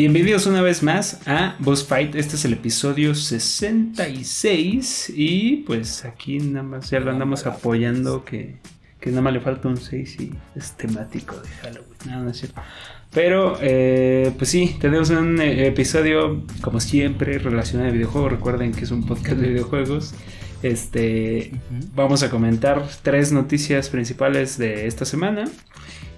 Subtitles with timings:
[0.00, 2.14] Bienvenidos una vez más a Boss Fight.
[2.14, 5.12] Este es el episodio 66.
[5.14, 8.24] Y pues aquí nada más ya lo andamos apoyando.
[8.24, 8.56] Que,
[8.98, 11.98] que nada más le falta un 6 y es temático de Halloween.
[12.06, 12.62] No, no es cierto.
[13.12, 18.32] Pero, eh, pues sí, tenemos un eh, episodio, como siempre, relacionado a videojuegos.
[18.32, 20.14] Recuerden que es un podcast de videojuegos.
[20.62, 21.52] Este,
[21.94, 25.44] vamos a comentar tres noticias principales de esta semana.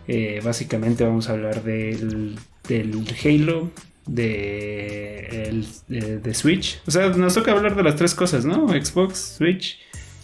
[0.07, 2.37] Eh, básicamente vamos a hablar del,
[2.69, 3.71] del Halo,
[4.07, 6.81] de, el, de, de Switch.
[6.87, 8.69] O sea, nos toca hablar de las tres cosas, ¿no?
[8.69, 9.79] Xbox, Switch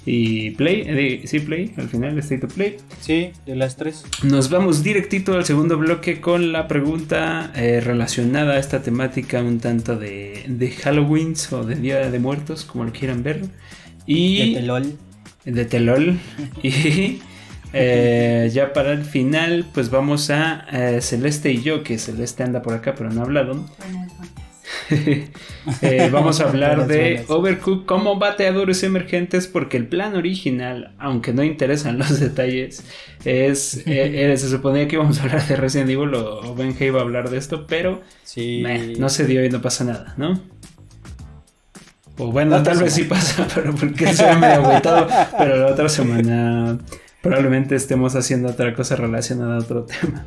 [0.04, 0.84] y Play.
[0.84, 2.76] De, sí, Play, al final, State of Play.
[3.00, 4.04] Sí, de las tres.
[4.22, 9.60] Nos vamos directito al segundo bloque con la pregunta eh, relacionada a esta temática un
[9.60, 13.42] tanto de, de Halloween o de Día de Muertos, como lo quieran ver.
[14.06, 14.98] Y, De Telol.
[15.44, 16.18] de Telol.
[16.62, 17.20] y
[17.72, 22.62] eh, ya para el final, pues vamos a eh, Celeste y yo, que Celeste anda
[22.62, 23.64] por acá, pero no ha hablado.
[25.82, 27.30] Eh, vamos a hablar de buenas.
[27.30, 32.84] Overcooked como bateadores emergentes porque el plan original, aunque no interesan los detalles,
[33.24, 36.74] es eh, eh, se suponía que íbamos a hablar de Resident Evil o, o Ben
[36.80, 38.60] iba a hablar de esto, pero Sí.
[38.62, 40.40] meh, no se dio y no pasa nada, ¿no?
[42.16, 45.06] O bueno, No tal vez sí pasa, pero porque se ve medio agüitado,
[45.38, 46.78] pero la otra semana
[47.22, 50.26] probablemente estemos haciendo otra cosa relacionada a otro tema.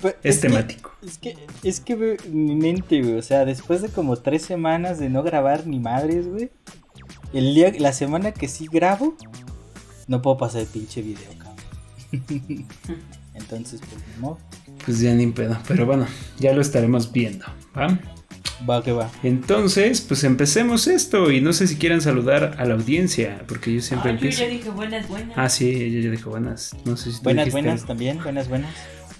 [0.00, 0.92] Pues, Es que- temático.
[1.06, 4.98] Es que, es que, güey, mi mente, güey, o sea, después de como tres semanas
[4.98, 6.50] de no grabar ni madres, güey,
[7.32, 9.14] el día, la semana que sí grabo,
[10.08, 11.56] no puedo pasar el pinche video, cabrón.
[13.34, 14.38] Entonces, pues, no,
[14.84, 16.06] Pues ya ni pedo, pero bueno,
[16.38, 17.44] ya lo estaremos viendo,
[17.76, 17.98] ¿va?
[18.68, 19.10] Va que va.
[19.22, 23.80] Entonces, pues empecemos esto y no sé si quieran saludar a la audiencia, porque yo
[23.80, 24.42] siempre Ah, yo empiezo.
[24.42, 25.32] ya dije buenas, buenas.
[25.36, 26.76] Ah, sí, ella ya dijo buenas.
[26.84, 27.86] No sé si tú Buenas, dijiste buenas algo.
[27.88, 28.70] también, buenas, buenas.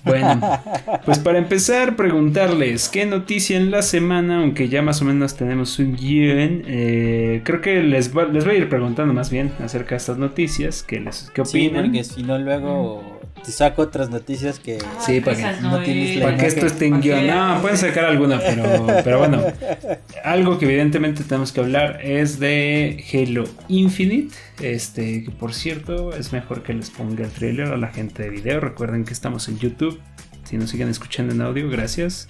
[0.03, 0.41] Bueno,
[1.05, 5.79] pues para empezar, preguntarles qué noticia en la semana, aunque ya más o menos tenemos
[5.79, 6.63] un guion.
[6.67, 10.17] eh, creo que les, va- les voy a ir preguntando más bien acerca de estas
[10.17, 11.85] noticias, qué, les, qué Sí, opinan.
[11.85, 14.79] porque si no luego te saco otras noticias que...
[14.85, 16.17] Ah, sí, para que no tienes es.
[16.17, 17.27] la Para que esto esté en guion.
[17.27, 19.43] No, pueden sacar alguna, pero, pero bueno.
[20.25, 24.35] Algo que evidentemente tenemos que hablar es de Halo Infinite.
[24.61, 28.31] Este, que por cierto, es mejor que les ponga el trailer a la gente de
[28.31, 28.61] video.
[28.61, 30.01] Recuerden que estamos en YouTube.
[30.45, 32.29] Si nos siguen escuchando en audio, gracias.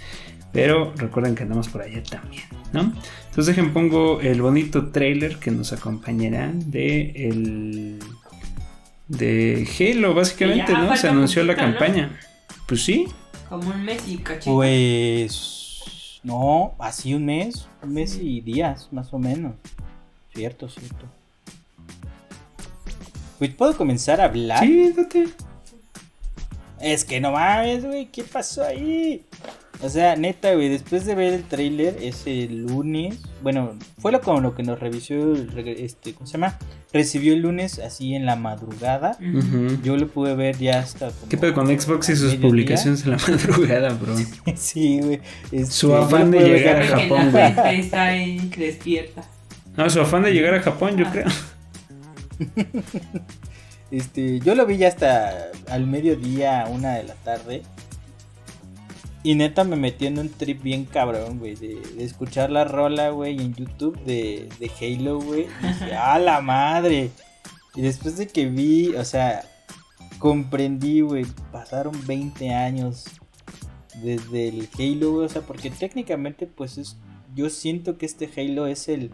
[0.53, 2.93] Pero recuerden que andamos por allá también, ¿no?
[3.29, 8.01] Entonces dejen pongo el bonito trailer que nos acompañará de el
[9.11, 10.97] de Halo, básicamente, ya ¿no?
[10.97, 12.19] Se anunció la campaña.
[12.67, 13.07] Pues sí,
[13.49, 14.55] Como un mes y cachito.
[14.55, 16.21] Pues...
[16.23, 19.55] No, así un mes, un mes y días, más o menos.
[20.33, 21.07] Cierto, cierto.
[23.39, 24.61] Pues puedo comenzar a hablar.
[24.61, 25.29] Sí, date.
[26.79, 29.25] Es que no mames, güey, ¿qué pasó ahí?
[29.83, 34.41] O sea, neta, güey, después de ver el tráiler ese lunes, bueno, fue lo como
[34.41, 36.59] lo que nos revisó, el este, ¿cómo se llama?
[36.93, 39.17] Recibió el lunes así en la madrugada.
[39.21, 39.39] Ujú.
[39.39, 39.83] Ujú.
[39.83, 43.13] Yo lo pude ver ya hasta como ¿Qué pedo con Xbox y sus publicaciones en
[43.13, 44.15] la madrugada, bro?
[44.57, 45.21] sí, güey.
[45.53, 47.81] este, Su afán de llegar a Japón, güey.
[47.81, 49.23] está ahí despierta.
[49.77, 51.13] No, su afán de llegar a Japón, yo Ah.
[51.13, 51.27] creo.
[53.91, 57.63] Este, yo lo vi ya hasta al mediodía, una de la tarde.
[59.23, 63.11] Y neta me metí en un trip bien cabrón, güey, de, de escuchar la rola,
[63.11, 65.47] güey, en YouTube de, de Halo, güey.
[65.63, 67.11] Y dije, ¡ah, la madre!
[67.75, 69.45] Y después de que vi, o sea,
[70.19, 73.05] comprendí, güey, pasaron 20 años
[74.03, 76.97] desde el Halo, güey, o sea, porque técnicamente, pues es,
[77.35, 79.11] yo siento que este Halo es el,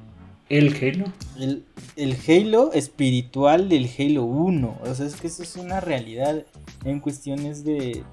[0.48, 1.12] El Halo.
[1.40, 1.64] el,
[1.96, 4.78] el Halo espiritual del Halo 1.
[4.84, 6.46] O sea, es que eso es una realidad
[6.84, 8.04] en cuestiones de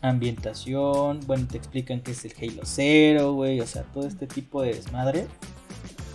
[0.00, 1.20] ambientación.
[1.26, 3.60] Bueno, te explican que es el Halo 0, güey.
[3.60, 5.26] O sea, todo este tipo de desmadre.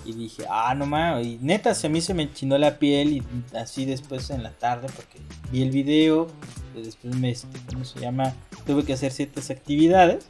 [0.06, 1.26] Y dije, ah, no mames.
[1.26, 3.14] Y neta, si a mí se me chinó la piel.
[3.14, 3.24] Y
[3.58, 5.20] así después en la tarde, porque
[5.52, 6.28] vi el video.
[6.76, 8.34] y Después me, este, ¿cómo se llama?
[8.66, 10.26] Tuve que hacer ciertas actividades.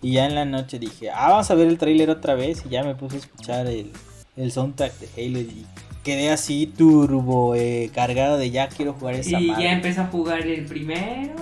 [0.00, 2.62] Y ya en la noche dije, ah, vamos a ver el tráiler otra vez.
[2.64, 3.90] Y ya me puse a escuchar el,
[4.36, 5.66] el soundtrack de Halo y
[6.04, 9.64] quedé así turbo eh, cargado de ya quiero jugar esa Y madre.
[9.64, 11.34] ya empezó a jugar el primero.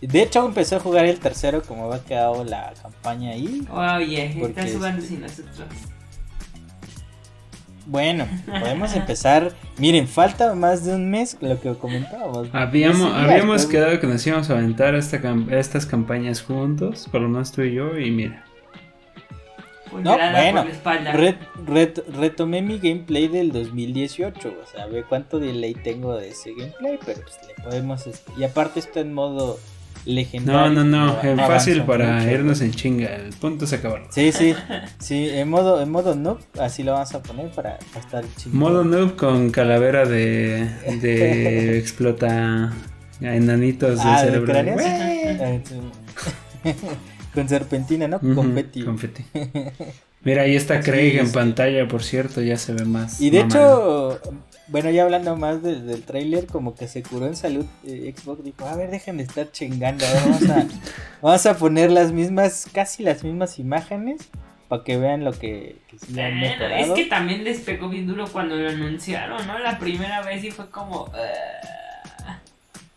[0.00, 3.66] De hecho empecé a jugar el tercero como va quedado la campaña ahí.
[3.70, 5.58] Oye, Porque estás jugando este- sin nosotros.
[7.86, 9.52] Bueno, podemos empezar.
[9.78, 12.48] Miren, falta más de un mes lo que comentábamos.
[12.52, 17.28] Habíamos, habíamos quedado que nos íbamos a aventar esta cam- estas campañas juntos, por lo
[17.28, 18.44] menos tú y yo, y mira.
[19.90, 21.12] Puñalada bueno, por la espalda.
[21.12, 26.52] Re- ret- retomé mi gameplay del 2018, o sea, ve cuánto delay tengo de ese
[26.52, 28.06] gameplay, pero pues le podemos...
[28.06, 29.58] este, Y aparte está en modo
[30.08, 30.70] legendario.
[30.70, 32.30] No, no, no, en fácil para mucho.
[32.30, 33.14] irnos en chinga.
[33.14, 34.08] El punto es acabarlo.
[34.10, 34.54] Sí, sí,
[34.98, 38.58] sí, en modo, en modo noob, así lo vamos a poner para, para estar chingón.
[38.58, 40.68] Modo noob con calavera de,
[41.00, 42.72] de explota
[43.20, 44.54] enanitos de Ah, ¿de cerebro.
[47.34, 48.16] Con serpentina, ¿no?
[48.16, 48.82] Ujú, Confeti.
[48.82, 49.24] confeti.
[50.24, 53.20] Mira, ahí está Craig Sí, en pantalla, por cierto, ya se ve más.
[53.20, 54.20] Y de hecho,
[54.68, 58.44] bueno, ya hablando más de- del tráiler, como que se curó en salud eh, Xbox,
[58.44, 60.66] dijo, a ver, dejen de estar chingando, a ver, vamos a,
[61.22, 64.28] vamos a poner las mismas, casi las mismas imágenes,
[64.68, 68.06] para que vean lo que, que sí han Bueno, es que también les pegó bien
[68.06, 69.58] duro cuando lo anunciaron, ¿no?
[69.58, 71.10] La primera vez y fue como...
[71.14, 72.38] "Ah".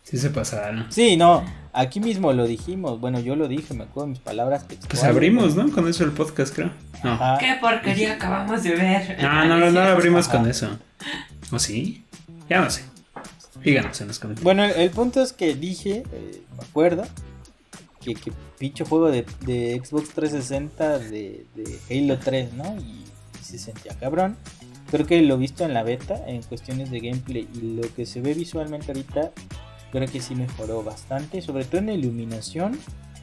[0.02, 0.86] Sí se pasaron.
[0.92, 1.42] Sí, no,
[1.72, 4.88] aquí mismo lo dijimos, bueno, yo lo dije, me acuerdo mis palabras textuales.
[5.00, 5.70] Pues abrimos, ¿no?
[5.70, 6.70] Con eso el podcast, creo.
[7.02, 7.12] No.
[7.12, 7.38] Ajá.
[7.38, 9.16] ¿Qué porquería acabamos de ver?
[9.22, 10.36] No, no, no, no lo abrimos Ajá.
[10.38, 10.78] con eso.
[11.52, 12.04] ¿O sí?
[12.48, 12.82] Ya no sé.
[13.62, 14.44] Díganos en los comentarios.
[14.44, 17.04] Bueno, el, punto es que dije, eh, me acuerdo,
[18.00, 19.24] que, que pinche juego de,
[19.84, 21.46] Xbox 360 de,
[21.90, 22.76] Halo 3, ¿no?
[22.78, 23.04] Y,
[23.40, 24.36] y se sentía cabrón.
[24.90, 28.20] Creo que lo visto en la beta, en cuestiones de gameplay y lo que se
[28.20, 29.30] ve visualmente ahorita,
[29.90, 32.78] creo que sí mejoró bastante, sobre todo en iluminación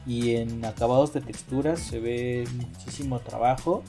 [0.06, 3.82] y en acabados de texturas se ve muchísimo trabajo.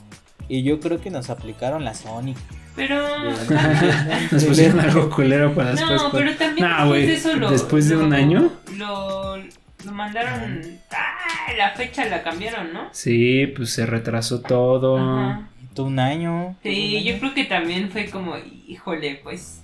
[0.48, 2.36] Y yo creo que nos aplicaron la Sonic.
[2.74, 3.30] Pero...
[4.32, 6.02] Nos pusieron algo culero para después.
[6.02, 7.50] No, pero también Nah, después de eso lo...
[7.50, 8.52] después de lo- un año.
[8.76, 10.62] Lo, lo mandaron...
[10.90, 12.88] Ah, la fecha la cambiaron, ¿no?
[12.92, 14.98] Sí, pues se retrasó todo.
[14.98, 15.48] Ajá.
[15.74, 16.56] Todo un año.
[16.62, 18.36] Sí, un yo creo que también fue como,
[18.66, 19.60] híjole, pues...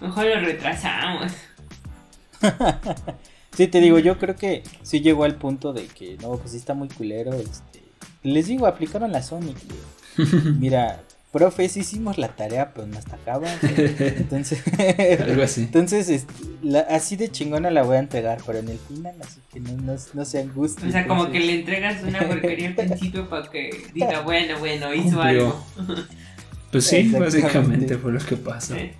[0.00, 1.32] Mejor lo retrasamos.
[3.56, 6.58] Sí, te digo, yo creo que sí llegó al punto de que, no, pues sí
[6.58, 7.32] está muy culero.
[7.34, 7.82] Este,
[8.22, 9.56] les digo, aplicaron la Sonic.
[10.60, 11.00] Mira,
[11.38, 13.48] profe, sí hicimos la tarea, pero no hasta acaba.
[13.62, 14.62] Entonces,
[15.20, 15.62] Algo así.
[15.62, 16.32] entonces este,
[16.62, 19.72] la- así de chingona la voy a entregar, pero en el final, así que no,
[19.72, 20.88] no, no se angustien.
[20.88, 24.92] O sea, como que le entregas una porquería al principio para que diga, bueno, bueno,
[24.94, 25.22] hizo Cumplió.
[25.22, 25.64] algo.
[26.72, 28.74] Pues sí, básicamente fue lo que pasó.
[28.74, 28.90] Sí.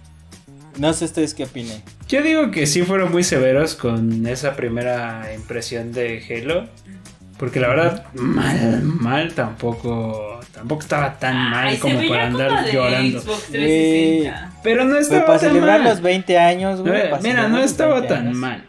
[0.79, 1.83] No sé ustedes qué opinen.
[2.09, 6.69] Yo digo que sí fueron muy severos con esa primera impresión de Halo.
[7.37, 10.38] Porque la verdad, mal, mal tampoco.
[10.59, 13.21] Tampoco estaba tan mal Ay, como para andar como de llorando.
[13.21, 14.53] Xbox 360.
[14.63, 15.89] Pero no estaba para tan celebrar mal.
[15.91, 17.03] los 20 años, güey.
[17.23, 18.37] Mira, no estaba 20 tan años.
[18.37, 18.65] mal.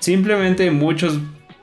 [0.00, 1.14] Simplemente muchas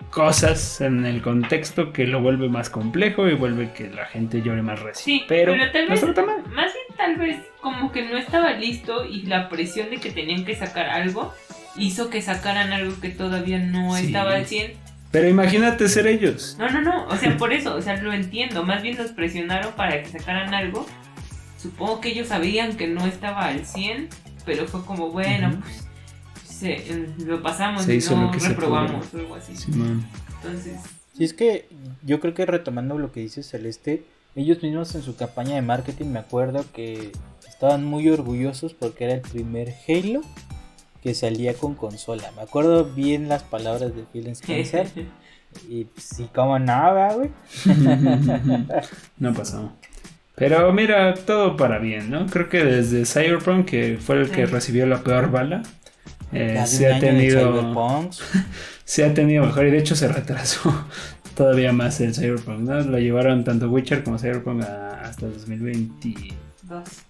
[0.09, 4.61] cosas en el contexto que lo vuelve más complejo y vuelve que la gente llore
[4.61, 5.03] más recio.
[5.05, 6.53] Sí, pero, pero, tal no vez, estaba tan mal.
[6.53, 10.43] más bien tal vez como que no estaba listo y la presión de que tenían
[10.43, 11.33] que sacar algo
[11.77, 14.07] hizo que sacaran algo que todavía no Sí.
[14.07, 14.73] estaba al 100.
[15.11, 16.55] Pero imagínate ser ellos.
[16.57, 19.73] No, no, no, o sea, por eso, o sea, lo entiendo, más bien los presionaron
[19.73, 20.85] para que sacaran algo.
[21.61, 24.07] Supongo que ellos sabían que no estaba al 100,
[24.45, 25.59] pero fue como, bueno, Ujú.
[25.59, 25.83] pues
[26.45, 29.55] se- eh, lo pasamos Se y hizo no lo que se reprobamos o algo así.
[29.55, 30.05] Simón.
[30.41, 30.79] Entonces,
[31.17, 31.67] Sí, es que
[32.03, 34.03] yo creo que retomando lo que dice Celeste,
[34.35, 37.11] ellos mismos en su campaña de marketing me acuerdo que
[37.49, 40.21] estaban muy orgullosos porque era el primer Halo
[41.01, 42.31] que salía con consola.
[42.35, 44.87] Me acuerdo bien las palabras de Phil Spencer
[45.69, 47.29] y sí, como no, ¿verdad, güey.
[49.17, 49.73] no pasó.
[50.35, 52.25] Pero mira, todo para bien, ¿no?
[52.27, 55.61] Creo que desde Cyberpunk, que fue el que recibió la peor bala,
[56.31, 57.73] eh, se ha tenido
[58.85, 60.85] se ha tenido mejor y de hecho se retrasó
[61.35, 62.79] todavía más el Cyberpunk, ¿no?
[62.81, 66.33] Lo llevaron tanto Witcher como Cyberpunk a- hasta 2022,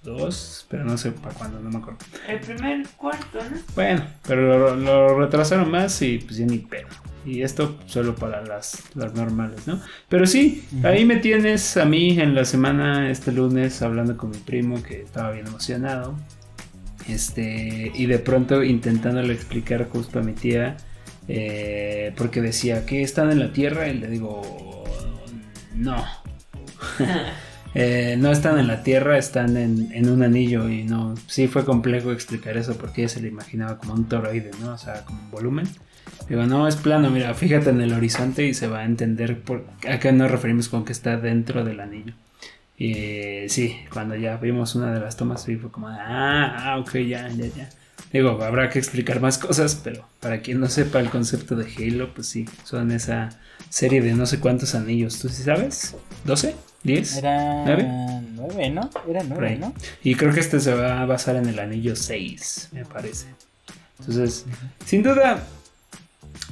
[0.03, 0.65] dos.
[0.69, 1.99] pero no sé para cuándo, no me acuerdo.
[2.27, 3.57] El primer cuarto, ¿no?
[3.75, 6.87] Bueno, pero lo, lo retrasaron más y pues ya ni pedo.
[7.25, 9.79] Y esto solo para las, las normales, ¿no?
[10.09, 14.37] Pero sí, ahí me tienes a mí en la semana, este lunes, hablando con mi
[14.37, 16.15] primo que estaba bien emocionado.
[17.07, 20.77] Este, y de pronto intentándole explicar justo a mi tía,
[21.27, 24.83] eh, porque decía que están en la Tierra, y le digo,
[25.75, 26.03] no.
[27.73, 32.11] Eh, no están en la Tierra, están en, un anillo y no, sí fue complejo
[32.11, 34.73] explicar eso porque ella se le imaginaba como un toroide, ¿no?
[34.73, 35.67] O sea, como un volumen.
[36.27, 39.65] Digo, no, es plano, mira, fíjate en el horizonte y se va a entender por
[39.87, 42.13] a qué nos referimos con que está dentro del anillo.
[42.77, 46.79] Y eh, sí, cuando ya vimos una de las tomas, sí fue como, ah, ah,
[46.79, 47.69] ok, ya, ya, ya.
[48.11, 52.13] Digo, habrá que explicar más cosas, pero para quien no sepa el concepto de Halo,
[52.13, 53.29] pues sí, son esa
[53.69, 55.95] serie de no sé cuántos anillos, ¿tú sí sabes?
[56.25, 56.55] ¿12?
[56.83, 57.17] ¿10?
[57.17, 57.87] Era ¿Nueve?
[58.33, 58.89] nueve, ¿no?
[59.07, 59.57] Era Por nueve, ahí.
[59.59, 59.73] ¿no?
[60.03, 63.27] Y creo que este se va a basar en el anillo 6, me parece.
[63.99, 64.45] Entonces,
[64.85, 65.43] sin duda,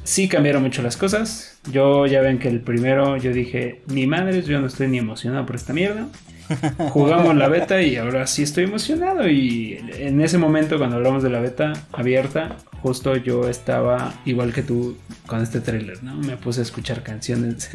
[0.03, 1.57] sí cambiaron mucho las cosas.
[1.71, 5.45] Yo ya ven que el primero yo dije, mi madre, yo no estoy ni emocionado
[5.45, 6.07] por esta mierda.
[6.89, 9.27] Jugamos la beta y ahora sí estoy emocionado.
[9.29, 14.63] Y en ese momento, cuando hablamos de la beta abierta, justo yo estaba igual que
[14.63, 16.15] tú con este tráiler, ¿no?
[16.15, 17.69] Me puse a escuchar canciones,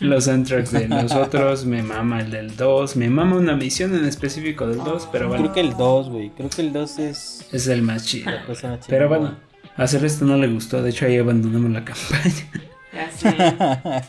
[0.00, 4.04] los soundtracks de los otros, me mama el del 2, me mama una misión en
[4.04, 5.44] específico del 2, pero bueno.
[5.44, 6.30] Creo que el 2, güey.
[6.30, 7.46] Creo que el 2 es.
[7.52, 8.30] Es el más chido.
[8.88, 9.36] Pero bueno,
[9.76, 12.50] hacer esto no le gustó, de hecho ahí abandonamos la campaña.
[12.92, 13.34] Ya sé.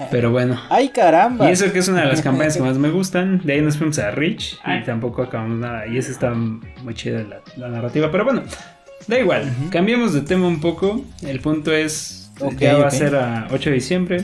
[0.12, 0.60] Pero bueno.
[0.70, 1.50] ¡Ay, caramba!
[1.50, 3.42] Y eso que es una de las campañas que más me gustan.
[3.44, 5.88] De ahí nos fuimos a Rich y tampoco acabamos nada.
[5.88, 8.10] Y esa está muy chida la, la narrativa.
[8.10, 8.44] Pero bueno,
[9.08, 9.44] da igual.
[9.62, 9.70] Ujú.
[9.70, 11.04] Cambiemos de tema un poco.
[11.22, 14.24] El punto es, Ok, ya va a ser a 8 de diciembre.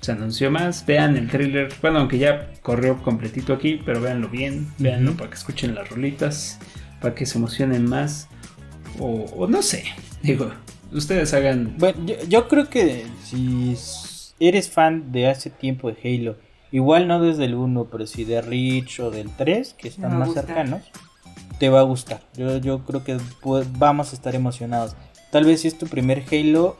[0.00, 0.84] Se anunció más.
[0.86, 1.72] Vean el thriller.
[1.80, 4.68] Bueno, aunque ya corrió completito aquí, pero véanlo bien.
[4.78, 6.58] Véanlo para que escuchen las rolitas.
[7.00, 8.28] Para que se emocionen más.
[8.98, 9.84] O, o no sé.
[10.22, 10.50] Digo,
[10.92, 11.74] ustedes hagan...
[11.78, 13.76] Bueno, yo, yo creo que si
[14.40, 16.36] eres fan de hace tiempo de Halo,
[16.70, 20.28] igual no desde el 1, pero si de Reach o del 3, que están más
[20.28, 20.46] gustar.
[20.46, 20.82] cercanos,
[21.58, 22.20] te va a gustar.
[22.36, 23.18] Yo, yo creo que
[23.78, 24.94] vamos a estar emocionados.
[25.30, 26.76] Tal vez si es tu primer Halo,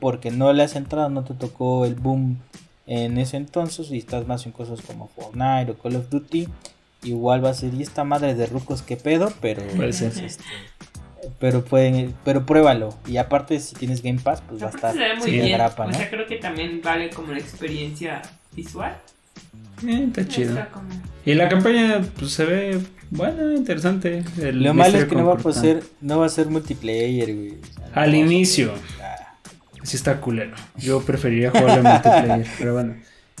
[0.00, 2.38] porque no le has entrado, no te tocó el boom
[2.86, 6.48] en ese entonces y estás más en cosas como Fortnite o Call of Duty.
[7.02, 10.12] Igual va a ser, y esta madre de rucos, que pedo, pero Puede ser.
[10.24, 10.42] este,
[11.38, 12.94] pero pueden, pero pruébalo.
[13.06, 15.52] Y aparte si tienes Game Pass, pues va a estar se ve muy sí, bien.
[15.52, 15.94] grapa, O ¿no?
[15.94, 18.96] sea, creo que también vale como la experiencia visual.
[19.86, 20.56] Eh, está chido.
[21.24, 22.78] Y la campaña pues se ve
[23.10, 24.22] buena, interesante.
[24.40, 27.50] El Lo malo es que no va a ser, no va a ser multiplayer, güey.
[27.50, 28.72] O sea, Al inicio.
[29.02, 29.34] ah,
[29.82, 30.54] Sí está culero.
[30.78, 32.94] Yo preferiría jugarlo en multiplayer, pero bueno.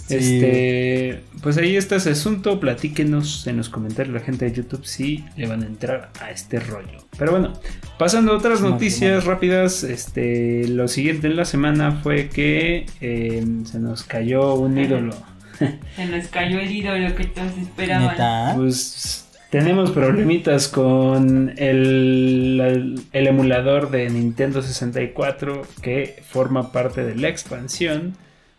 [0.08, 0.14] Sí.
[0.14, 2.60] Este, pues ahí está ese asunto.
[2.60, 6.60] Platíquenos en los comentarios la gente de YouTube si le van a entrar a este
[6.60, 6.98] rollo.
[7.18, 7.52] Pero bueno,
[7.98, 9.82] pasando a otras noticias rápidas.
[9.82, 15.10] Este, lo siguiente en la semana fue que eh, se nos cayó un ídolo.
[15.58, 18.08] Se nos cayó el ídolo que todos esperaban.
[18.08, 18.52] ¿Neta?
[18.56, 27.14] Pues tenemos problemitas con el, el- el emulador de Nintendo 64 que forma parte de
[27.16, 28.14] la expansión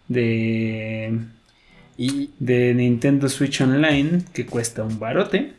[0.07, 1.19] de,
[1.97, 5.53] Y de Nintendo Switch Online que cuesta un barote.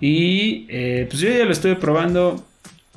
[0.00, 2.44] Y eh, pues yo ya lo estuve probando.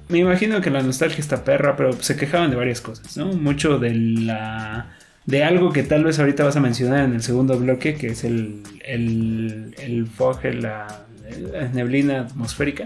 [0.10, 3.28] Me imagino que la nostalgia está perra, pero se quejaban de varias cosas, ¿no?
[3.28, 4.96] Mucho de la...
[5.26, 8.24] De algo que tal vez ahorita vas a mencionar en el segundo bloque, que es
[8.24, 11.06] el, el, el fog, la,
[11.54, 12.86] la neblina atmosférica,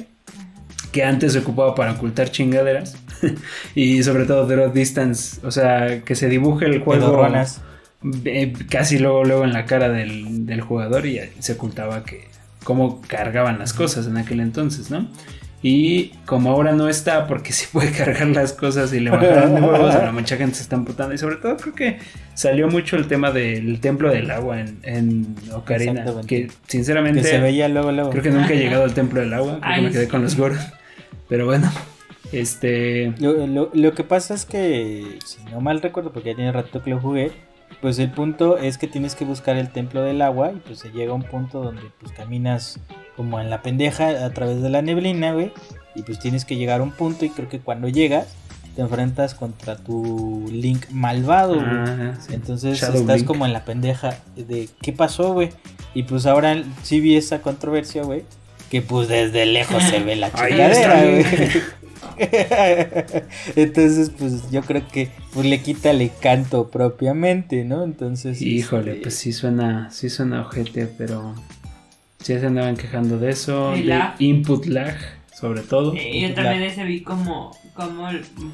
[0.92, 2.98] que antes se ocupaba para ocultar chingaderas.
[3.76, 7.26] y sobre todo Zero Distance, o sea, que se dibuje el juego
[8.26, 12.28] eh, casi luego, luego en la cara del, del jugador y se ocultaba que
[12.64, 15.08] cómo cargaban las cosas en aquel entonces, ¿no?
[15.66, 19.62] Y como ahora no está, porque sí puede cargar las cosas y le bajaron de
[19.68, 21.14] huevos, ahora mucha gente se está emputando.
[21.14, 22.00] Y sobre todo creo que
[22.34, 26.04] salió mucho el tema del templo del agua en, en Ocarina.
[26.28, 28.10] Que sinceramente Que se veía luego, luego.
[28.10, 29.60] creo que nunca he llegado al templo del agua.
[29.62, 30.60] Creo que Ay, me quedé con los goros.
[31.30, 31.72] Pero bueno,
[32.34, 33.14] este...
[33.20, 36.84] Lo, lo- lo que pasa es que, si no mal recuerdo, porque ya tiene rato
[36.84, 37.32] que lo jugué,
[37.82, 40.90] pues el punto es que tienes que buscar el templo del agua y pues se
[40.92, 42.80] llega a un punto donde pues caminas
[43.16, 45.52] como en la pendeja a través de la neblina, güey,
[45.96, 48.28] y pues tienes que llegar a un punto y creo que cuando llegas
[48.76, 51.66] te enfrentas contra tu Link malvado, güey.
[51.68, 52.34] ah, sí.
[52.34, 53.28] Entonces Shadow estás Link.
[53.28, 55.52] como en la pendeja de qué pasó, güey.
[55.94, 58.24] Y pues ahora sí vi esa controversia, güey.
[58.72, 61.26] Que pues desde lejos se ve la chingadera, güey.
[63.56, 67.84] Entonces, pues yo creo que pues le quita el encanto propiamente, ¿no?
[67.84, 68.42] Entonces.
[68.42, 71.36] Híjole, este, pues sí suena, sí suena ojete, pero
[72.24, 74.16] sí se andaban quejando de eso, El de lag.
[74.20, 74.96] input lag,
[75.34, 75.94] sobre todo.
[75.96, 78.10] Eh, yo también ese vi como, como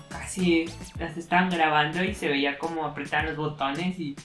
[0.10, 0.66] casi
[1.00, 4.16] las estaban grabando y se veía como apretaban los botones y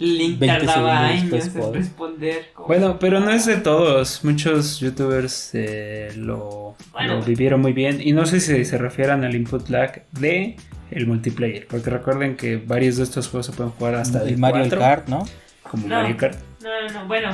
[0.00, 2.50] Link 20 tardaba años en responder.
[2.54, 4.24] como- Bueno, pero no es de todos.
[4.24, 7.14] Muchos youtubers eh, lo, Bueno.
[7.16, 8.00] lo vivieron muy bien.
[8.00, 10.54] Y no sé si se refieran al input lag de
[10.92, 11.66] el multiplayer.
[11.66, 14.78] Porque recuerden que varios de estos juegos se pueden jugar hasta de el Mario 4,
[14.78, 15.26] Kart, ¿no?
[15.68, 15.96] Como No.
[15.96, 16.38] Mario Kart.
[16.62, 17.30] No, no, no, bueno,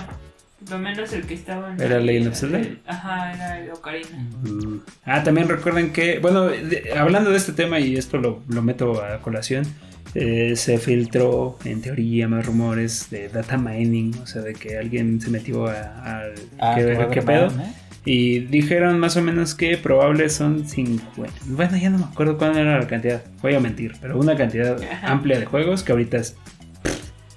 [0.70, 2.58] lo menos el que estaba en ¿Era Legend of Zelda?
[2.58, 4.08] el- Ajá, era el Ocarina.
[4.42, 4.80] Mm.
[5.04, 9.02] Ah, también recuerden que, bueno, de- hablando de este tema y esto lo, lo meto
[9.02, 9.64] a colación,
[10.14, 15.20] eh, se filtró en teoría más rumores de data mining, o sea, de que alguien
[15.20, 16.22] se metió a, a-
[16.60, 16.74] Ah,
[17.10, 17.48] ¿qué, pedo?
[17.48, 17.84] Mann, ¿no?
[18.06, 21.32] Y dijeron más o menos que probable son 50.
[21.46, 23.22] Bueno, ya no me acuerdo cuál era la cantidad.
[23.40, 26.36] Voy a mentir, pero una cantidad amplia de juegos que ahorita es,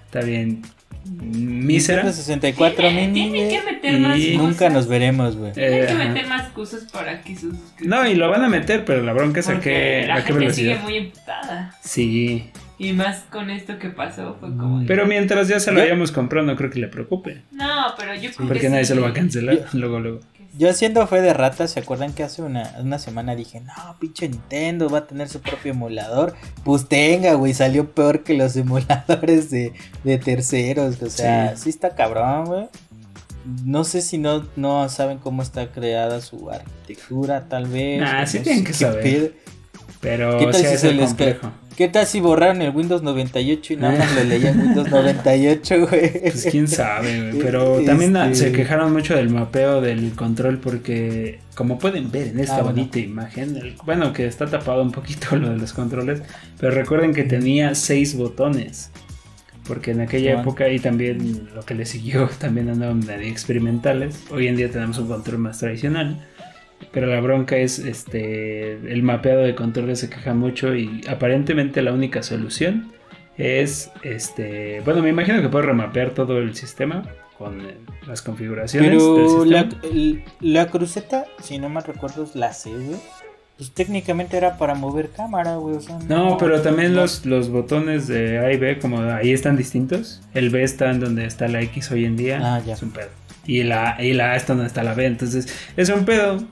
[0.05, 0.61] está bien
[1.09, 2.03] mísera.
[2.03, 4.73] Nintendo 64 Tiene, mini, tiene que meter y más y nunca cosas.
[4.73, 5.51] nos veremos, güey.
[5.53, 6.05] Tiene Eh, que ajá.
[6.05, 9.39] meter más cosas para que sus No, y lo van a meter, pero la bronca
[9.39, 11.75] es a Porque qué, la a qué gente sigue muy emputada.
[11.81, 12.49] Sí,
[12.79, 14.85] Y más con esto que pasó, fue como.
[14.85, 17.41] pero mientras ya se lo Yo- hayamos comprado, no creo que le preocupe.
[17.51, 17.65] No,
[17.97, 18.89] pero yo creo que Porque nadie sí.
[18.89, 20.19] se lo va a cancelar luego, luego.
[20.57, 24.27] Yo haciendo fe de rata, ¿se acuerdan que hace una, una semana dije, no, pinche
[24.27, 26.35] Nintendo va a tener su propio emulador?
[26.63, 29.73] Pues tenga, güey, salió peor que los emuladores de,
[30.03, 31.01] de terceros.
[31.01, 31.69] O sea, sí, Sí.
[31.69, 32.67] está cabrón, güey.
[33.63, 38.01] No sé si no, no saben cómo está creada su arquitectura, tal vez.
[38.01, 39.03] Nah, o sí no tienen que saber.
[39.03, 39.29] pedo.
[40.01, 41.39] Pero ¿Qué tal si es se el les cae?
[41.77, 46.11] ¿Qué tal si borraron el Windows 98 y nada más lo leían Windows 98, güey?
[46.21, 47.43] Pues quién sabe, güey.
[47.43, 52.29] Pero también ah, Este- se quejaron mucho del mapeo del control porque, como pueden ver
[52.29, 52.77] en esta Ah, bueno.
[52.77, 56.23] bonita imagen, el- bueno, que está tapado un poquito lo de los controles,
[56.59, 58.89] pero recuerden que tenía seis botones.
[59.67, 64.23] Porque en aquella época y también lo que le siguió también andaban experimentales.
[64.31, 66.25] Hoy en día tenemos un control más tradicional.
[66.91, 71.91] Pero la bronca es este el mapeado de controles se queja mucho y aparentemente la
[71.93, 72.91] única solución
[73.37, 77.03] es este bueno me imagino que puedes remapear todo el sistema
[77.37, 77.75] con eh,
[78.07, 82.97] las configuraciones Pero del la, la cruceta, si no mal recuerdo, es la C, güey.
[83.57, 85.75] Pues técnicamente era para mover cámara, güey.
[85.77, 89.31] O sea, no pero también no- los, los botones de A y B como ahí
[89.33, 92.73] están distintos el B está en donde está la X hoy en día Ah, ya.
[92.73, 93.09] es un pedo
[93.47, 96.43] y la, y la A está donde está la B entonces es un pedo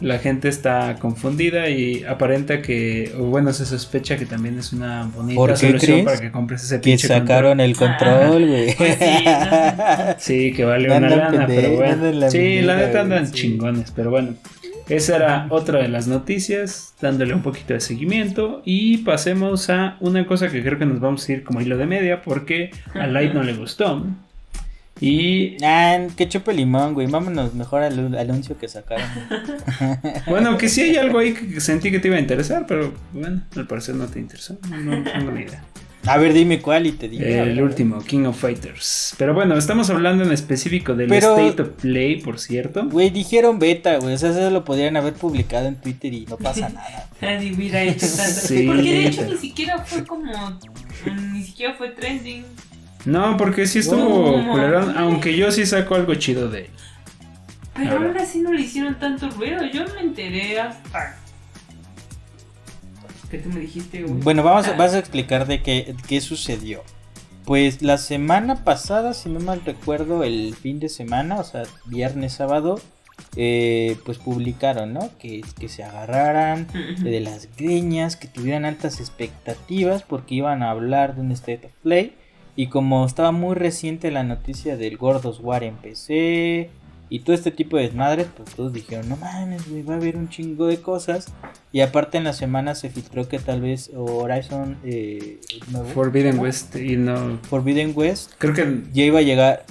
[0.00, 5.04] la gente está confundida y aparenta que, o bueno, se sospecha que también es una
[5.14, 8.74] bonita ¿Por qué solución para que compres ese Que pinche sacaron el control, güey.
[8.78, 10.14] Pues sí, no.
[10.18, 12.12] Sí, que vale Andan una lana, pende- pero bueno.
[12.12, 13.34] la sí, la neta andan sí.
[13.34, 14.34] chingones, pero bueno.
[14.88, 18.62] Esa era otra de las noticias, dándole un poquito de seguimiento.
[18.64, 21.86] Y pasemos a una cosa que creo que nos vamos a ir como hilo de
[21.86, 24.04] media, porque a Light no le gustó.
[25.00, 27.06] Y Ah, que chupe limón, güey.
[27.06, 29.06] Vámonos mejor al al anuncio que sacaron.
[30.26, 33.42] bueno, que sí hay algo ahí que sentí que te iba a interesar, pero bueno,
[33.56, 34.58] al parecer no te interesó.
[34.68, 35.64] No, no tengo ni idea.
[36.06, 37.22] A ver, dime cuál y te digo.
[37.24, 39.14] El último, King of Fighters.
[39.18, 42.86] Pero bueno, estamos hablando en específico del Pero- State of Play, por cierto.
[42.88, 44.14] Güey, dijeron beta, güey.
[44.14, 47.06] O sea, eso lo podrían haber publicado en Twitter y no pasa nada.
[47.20, 48.40] Nadie hubiera hecho tanto.
[48.40, 50.32] Sí, Porque de hecho ni siquiera fue como.
[51.32, 52.44] Ni siquiera fue trending.
[53.04, 56.70] No, porque sí estuvo culerón, aunque yo sí saco algo chido de él.
[57.74, 58.08] Pero A ver.
[58.08, 59.64] aún así no le hicieron tanto ruido.
[59.72, 61.16] Yo me enteré hasta.
[63.30, 64.20] Que tú me dijiste, güey.
[64.22, 64.76] Bueno, vamos a, Ah.
[64.76, 66.82] vas a explicar de qué, qué sucedió.
[67.44, 72.34] Pues la semana pasada, si no mal recuerdo, el fin de semana, o sea, viernes,
[72.34, 72.80] sábado,
[73.36, 75.10] eh, pues publicaron, ¿no?
[75.18, 76.66] Que, que se agarraran
[76.98, 81.72] de las greñas, que tuvieran altas expectativas porque iban a hablar de un State of
[81.82, 82.14] Play.
[82.56, 86.70] Y como estaba muy reciente la noticia del Gordos War en PC
[87.08, 90.16] y todo este tipo de desmadres, pues todos dijeron, no mames, güey, va a haber
[90.16, 91.32] un chingo de cosas.
[91.72, 95.40] Y aparte en la semana se filtró que tal vez Horizon eh,
[95.94, 96.38] Forbidden.
[96.38, 97.38] West y no.
[97.42, 98.82] Forbidden West Creo que.
[98.92, 99.64] ya iba a llegar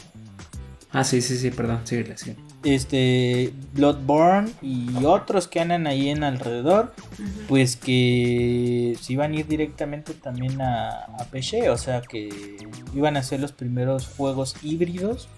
[0.92, 2.36] Ah, sí, sí, sí, perdón, síguele, sí.
[2.64, 6.94] Este Bloodborne y otros que andan ahí en alrededor.
[7.48, 12.30] Pues que se iban a ir directamente también a, a PC, o sea que
[12.94, 15.30] iban a ser los primeros juegos híbridos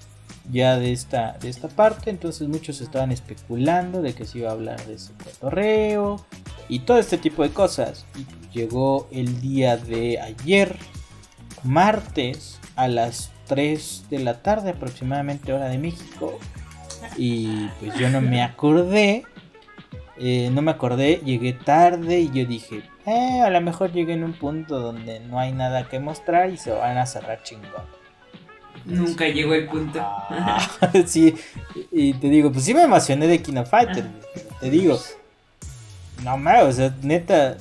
[0.49, 4.53] ya de esta, de esta parte, entonces muchos estaban especulando de que se iba a
[4.53, 6.25] hablar de ese cotorreo
[6.67, 8.05] y todo este tipo de cosas.
[8.15, 8.25] Y
[8.57, 10.75] llegó el día de ayer,
[11.63, 16.39] martes, a las 3 de la tarde aproximadamente hora de México,
[17.17, 19.25] y pues yo no me acordé
[20.23, 24.23] eh, no me acordé, llegué tarde y yo dije, eh, a lo mejor llegué en
[24.23, 27.85] un punto donde no hay nada que mostrar y se van a cerrar chingón.
[28.85, 29.99] Nunca llegó el punto.
[29.99, 30.59] Ah,
[31.07, 31.33] sí,
[31.91, 34.99] y te digo, pues sí me emocioné de Kino Fighter, pero te digo,
[36.23, 37.57] no mames, o sea, neta,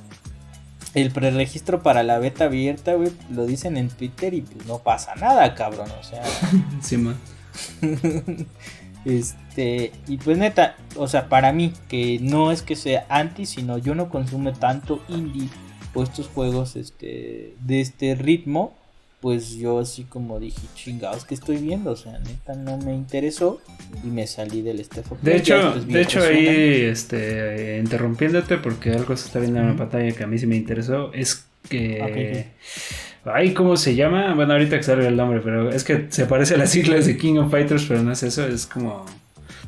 [0.92, 5.14] el preregistro para la beta abierta, güey, lo dicen en Twitter y pues no pasa
[5.14, 6.22] nada, cabrón, o sea.
[6.82, 7.18] Simón.
[9.04, 13.78] Este, y pues neta, o sea, para mí, que no es que sea anti, sino
[13.78, 15.48] yo no consumo tanto indie
[15.94, 18.76] o estos juegos este, de este ritmo,
[19.20, 21.90] pues yo así como dije, chingados, que estoy viendo?
[21.90, 23.60] O sea, neta no me interesó
[24.02, 29.26] y me salí del Steph De hecho, de hecho ahí, este, interrumpiéndote porque algo se
[29.26, 32.52] está viendo en la pantalla que a mí sí me interesó, es que...
[33.24, 34.34] Ay, ¿cómo se llama?
[34.34, 37.16] Bueno, ahorita que salga el nombre, pero es que se parece a las siglas de
[37.18, 39.04] King of Fighters, pero no es eso, es como...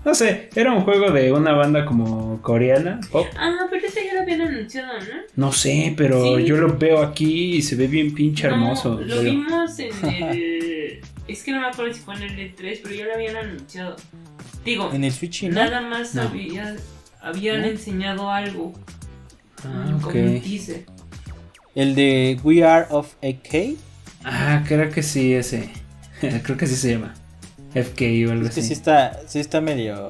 [0.04, 3.26] No sé, era un juego de una banda como coreana, pop.
[3.36, 5.06] Ah, pero este ya lo habían anunciado, ¿no?
[5.36, 6.44] No sé, pero Sí.
[6.44, 9.00] yo lo veo aquí y se ve bien pinche No, hermoso.
[9.00, 9.92] lo pero- vimos en
[10.32, 11.00] el.
[11.28, 13.94] es que no me acuerdo si fue en el E3, pero ya lo habían anunciado.
[14.64, 15.50] Digo, En el Switch, ¿no?
[15.54, 16.22] nada más No.
[16.22, 16.74] había-
[17.20, 17.66] habían ¿No?
[17.68, 18.72] enseñado algo.
[19.64, 20.42] Ah, Como un ok.
[20.42, 20.84] teaser.
[21.74, 23.76] El de We Are of AK.
[24.24, 25.70] Ah, creo que sí, ese.
[26.42, 27.14] creo que sí se llama.
[27.74, 28.68] FK o algo Es que así.
[28.68, 30.08] sí está, sí está medio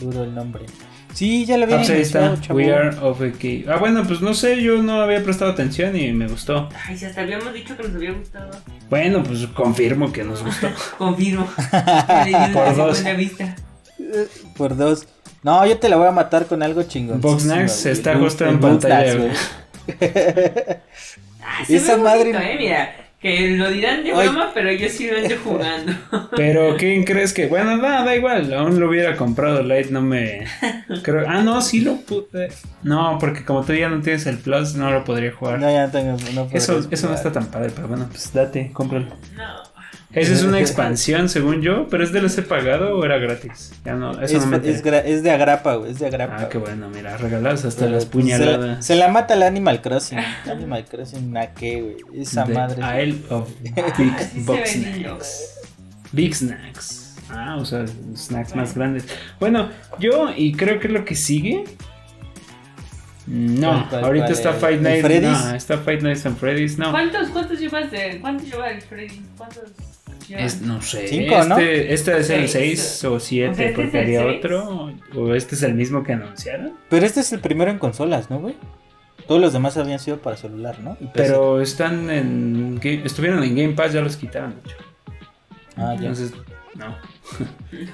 [0.00, 0.64] duro el nombre.
[1.12, 2.40] Sí, ya lo había Ah, pues está.
[2.40, 2.56] chavo.
[2.58, 3.64] We are of a key.
[3.68, 6.68] Ah, bueno, pues no sé, yo no había prestado atención y me gustó.
[6.86, 8.50] Ay, si hasta habíamos dicho que nos había gustado.
[8.88, 10.68] Bueno, pues confirmo que nos gustó.
[10.98, 11.46] Confirmo.
[12.52, 13.04] Por dos.
[13.16, 13.56] vista.
[14.56, 15.06] Por dos.
[15.42, 17.20] No, yo te la voy a matar con algo chingón.
[17.20, 19.30] Boxnax está justo en pantalla, güey.
[21.40, 22.94] Ah, se Esa ve madre- bonito, eh, mira.
[23.20, 24.28] Que lo dirán de Ay.
[24.28, 25.92] broma, pero yo sí lo ando jugando.
[26.36, 27.46] Pero ¿quién crees que?
[27.48, 30.46] Bueno, nada, da igual, aún lo hubiera comprado Lite, no me
[31.02, 31.24] creo.
[31.28, 32.48] Ah, no, sí lo pude.
[32.84, 35.58] No, porque como tú ya no tienes el Plus, no lo podría jugar.
[35.58, 36.16] No, ya tengo.
[36.32, 39.06] No eso, eso no está tan padre, pero bueno, pues date, cómpralo.
[39.36, 39.67] No.
[40.12, 43.72] Esa es una expansión, según yo, pero es DLC pagado o era gratis.
[43.84, 45.90] Ya no, eso Es, no me es, es de agrapa, güey.
[45.92, 46.36] Es de agrapa.
[46.40, 48.86] Ah, qué bueno, mira, regalados hasta Pero, las pues, Se la, puñaladas.
[48.86, 50.18] se la mata el Animal Crossing.
[50.50, 52.22] Animal Crossing, ¿a qué, güey?
[52.22, 53.02] Esa The madre.
[53.04, 53.48] Isle of
[53.98, 54.70] Big Box.
[54.70, 55.54] Snacks.
[56.12, 57.16] Big Snacks.
[57.30, 57.84] Ah, o sea,
[58.16, 59.04] snacks más grandes.
[59.38, 59.68] Bueno,
[59.98, 61.64] yo, y creo que es lo que sigue.
[63.26, 64.36] No, ¿Cuál, cuál, ahorita cuál?
[64.38, 65.02] está ¿El- Fight Night.
[65.04, 65.44] Freddy's?
[65.44, 66.78] No, está Fight Nights and Freddy's.
[66.78, 68.18] No, ¿Cuántos, ¿Cuántos llevas de.?
[68.22, 69.20] ¿Cuántos lleva el Freddy?
[69.36, 69.64] ¿Cuántos?
[70.36, 71.08] Es, no sé.
[71.08, 71.58] Cinco, ¿no?
[71.58, 72.80] este, este es el Seis.
[73.00, 74.38] 6 o 7, O sea, ¿este porque había seis?
[74.38, 74.92] otro.
[75.16, 76.72] O este es el mismo que anunciaron.
[76.88, 78.54] Pero este es el primero en consolas, ¿no, güey?
[79.26, 80.96] Todos los demás habían sido para celular, ¿no?
[81.14, 82.80] Pero están en.
[82.82, 84.76] Estuvieron en Game Pass, ya los quitaron, de hecho.
[85.76, 86.08] Ah, ya.
[86.08, 86.32] Entonces,
[86.74, 86.96] no.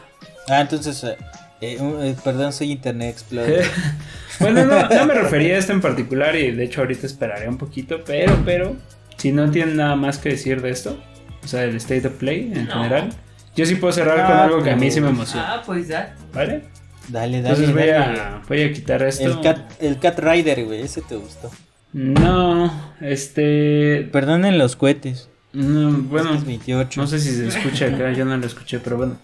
[0.49, 1.03] Ah, entonces.
[1.05, 1.17] eh,
[1.63, 3.65] eh, eh, perdón, soy Internet Explorer.
[4.41, 7.57] bueno, no, no me refería a esto en particular y de hecho ahorita esperaré un
[7.57, 8.77] poquito, pero, pero,
[9.17, 11.03] si no tienen nada más que decir de esto,
[11.45, 12.75] o sea, el State of Play en No.
[12.75, 13.11] general,
[13.57, 15.87] yo sí puedo cerrar Ah, con algo que a mí sí me emociona, Ah, pues
[15.89, 16.15] ya.
[16.33, 16.65] ¿vale?
[17.09, 17.55] Dale, dale.
[17.55, 18.21] Entonces voy dale.
[18.21, 19.25] a, voy a quitar esto.
[19.25, 21.51] El Cat, el Cat Rider, güey, ese te gustó.
[21.93, 25.29] No, este, Perdonen los cohetes.
[25.53, 27.01] mm, bueno, Este es 28.
[27.01, 29.17] no sé si se escucha acá, yo no lo escuché, pero bueno.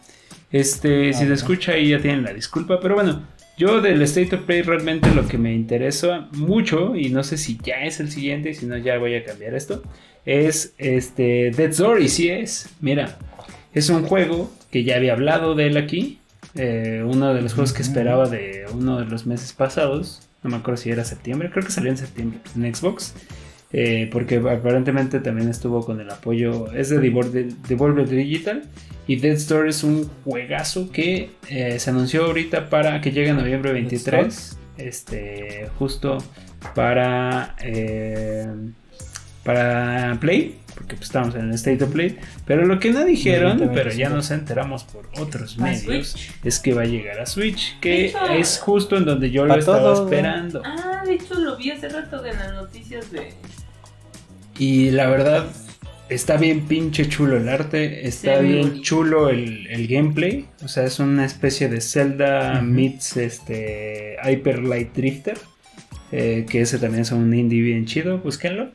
[0.52, 1.35] Este, Ah, si se bueno.
[1.35, 3.22] escucha ahí ya tienen la disculpa, pero bueno,
[3.61, 7.59] yo del State of Play realmente lo que me interesa mucho, y no sé si
[7.62, 9.83] ya es el siguiente, si no ya voy a cambiar esto,
[10.25, 13.18] es este Dead Story, sí es, mira,
[13.75, 16.20] es un juego que ya había hablado de él aquí,
[16.55, 20.57] eh, uno de los juegos que esperaba de uno de los meses pasados, no me
[20.57, 23.12] acuerdo si era septiembre, creo que salió en septiembre en Xbox.
[23.72, 28.62] Eh, porque aparentemente también estuvo con el apoyo, es de Devolver, Devolver Digital
[29.06, 33.37] y Dead Store es un juegazo que eh, se anunció ahorita para que llegue en
[33.37, 36.18] noviembre 23, este, justo
[36.74, 38.46] para eh,
[39.42, 43.70] para Play, porque pues estamos en el State of Play, pero lo que no dijeron,
[43.74, 46.30] pero ya nos enteramos por otros ¿A medios, Switch?
[46.44, 49.54] es que va a llegar a Switch, que hecho- es justo en donde yo lo
[49.56, 50.62] estaba todo, esperando.
[50.64, 53.33] Ah, de hecho lo vi hace rato en las noticias de.
[54.61, 55.46] Y la verdad,
[56.09, 60.46] está bien pinche chulo el arte, está Sí, bien chulo el, el gameplay.
[60.62, 62.66] O sea, es una especie de Zelda Ujú.
[62.66, 65.38] meets este Hyper Light Drifter.
[66.12, 68.70] eh, que ese también es un indie bien chido, búsquenlo.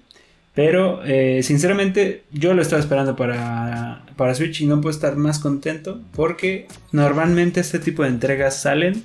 [0.54, 5.38] Pero eh, sinceramente yo lo estaba esperando para, para Switch y no puedo estar más
[5.39, 9.04] contento porque normalmente este tipo de entregas salen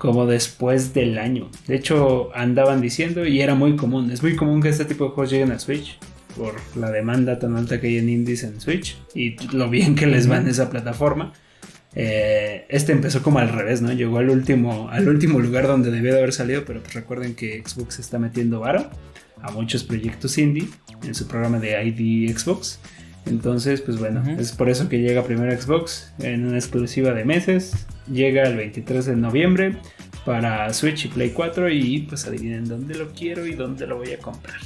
[0.00, 1.50] como después del año.
[1.66, 4.10] De hecho, andaban diciendo y era muy común.
[4.10, 5.98] Es muy común que este tipo de juegos lleguen a Switch
[6.38, 10.06] por la demanda tan alta que hay en indies en Switch y lo bien que
[10.06, 11.34] les va en esa plataforma.
[11.94, 13.92] Eh, este empezó como al revés, ¿no?
[13.92, 17.62] Llegó al último, al último lugar donde debió de haber salido, pero pues recuerden que
[17.62, 18.88] Xbox está metiendo varo
[19.42, 20.66] a muchos proyectos indie
[21.02, 22.80] en su programa de ID Xbox.
[23.26, 27.86] Entonces, pues bueno, es por eso que llega primero Xbox en una exclusiva de meses.
[28.10, 29.76] Llega el 23 de noviembre
[30.24, 34.12] para Switch y Play 4 y pues adivinen dónde lo quiero y dónde lo voy
[34.12, 34.56] a comprar.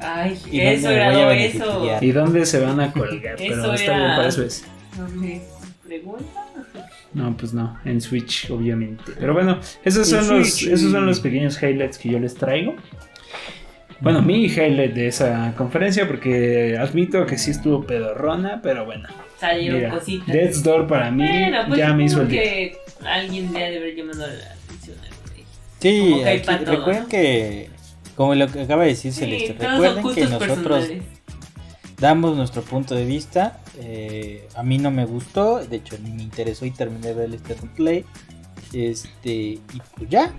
[0.00, 1.98] Ay, ¿Y eso era eso.
[2.00, 4.64] Y dónde se van a colgar, pero Eso está era- bien, para eso es.
[4.98, 5.42] No me
[5.84, 6.24] pregunta.
[7.14, 9.12] No, pues no, en Switch, obviamente.
[9.18, 12.74] Pero bueno, esos son, los, esos son los pequeños highlights que yo les traigo.
[14.00, 19.08] Bueno, mi highlight de esa conferencia, porque admito que sí estuvo pedorrona, pero bueno.
[19.38, 20.26] Salieron Mira, cositas.
[20.28, 22.42] Death's Door para mí Bueno, pues ya me hizo el día.
[22.42, 24.96] que alguien debe de haber llamado la atención.
[25.80, 27.08] Sí, Como que aquí- recuerden ¿no?
[27.08, 27.70] que,
[28.14, 31.02] como lo que acaba de decir Sí, Celeste, recuerden que nosotros personales.
[31.98, 33.60] damos nuestro punto de vista.
[33.80, 37.24] eh, a mí no me gustó, de hecho ni me interesó y terminé de ver
[37.26, 38.04] el State Play.
[38.72, 39.60] Este, y
[39.96, 40.32] pues ya.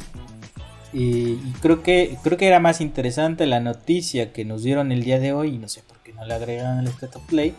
[0.97, 5.19] Y, creo que creo que era más interesante la noticia que nos dieron el día
[5.19, 7.53] de hoy, y no sé por qué no la agregaron al State Play.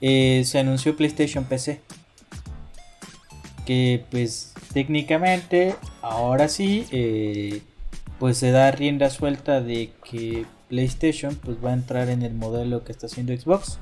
[0.00, 1.80] eh, se anunció PlayStation PC.
[3.66, 7.62] Que pues técnicamente ahora sí eh,
[8.18, 12.84] pues se da rienda suelta de que PlayStation pues va a entrar en el modelo
[12.84, 13.78] que está haciendo Xbox.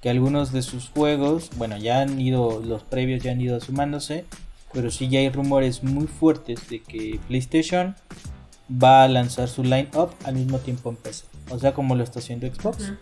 [0.00, 4.24] Que algunos de sus juegos, bueno, ya han ido, los previos ya han ido sumándose.
[4.72, 7.94] Pero sí ya hay rumores muy fuertes de que PlayStation
[8.70, 11.24] va a lanzar su line-up al mismo tiempo en PC.
[11.50, 12.92] O sea, como lo está haciendo Xbox.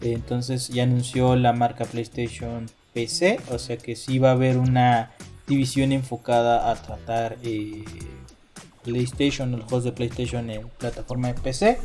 [0.00, 3.40] Entonces ya anunció la marca PlayStation PC.
[3.50, 5.12] O sea que sí va a haber una
[5.46, 7.84] división enfocada a tratar eh,
[8.84, 11.78] PlayStation, los juegos de PlayStation en plataforma de PC.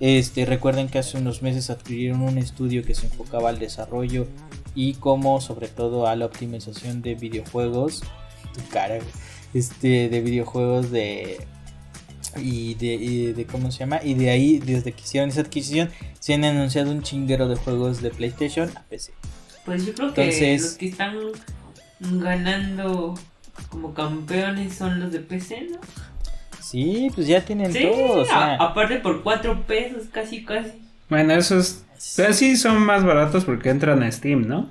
[0.00, 4.26] Este, recuerden que hace unos meses adquirieron un estudio que se enfocaba al desarrollo
[4.74, 8.02] y como sobre todo a la optimización de videojuegos.
[8.54, 9.08] Tu cara, güey.
[9.54, 11.46] este, de videojuegos de
[12.36, 15.90] y de, y de cómo se llama y de ahí desde que hicieron esa adquisición
[16.20, 19.12] se han anunciado un chinguero de juegos de PlayStation a PC.
[19.64, 21.16] Pues yo creo que Entonces- los que están
[22.00, 23.14] ganando
[23.68, 25.78] como campeones son los de PC, ¿no?
[26.60, 30.70] Sí, pues ya tienen Sí, todo, o sea, a- aparte por 4 pesos, casi, casi.
[31.08, 31.82] Bueno, esos
[32.16, 34.70] pero sí son más baratos porque entran a Steam, ¿no?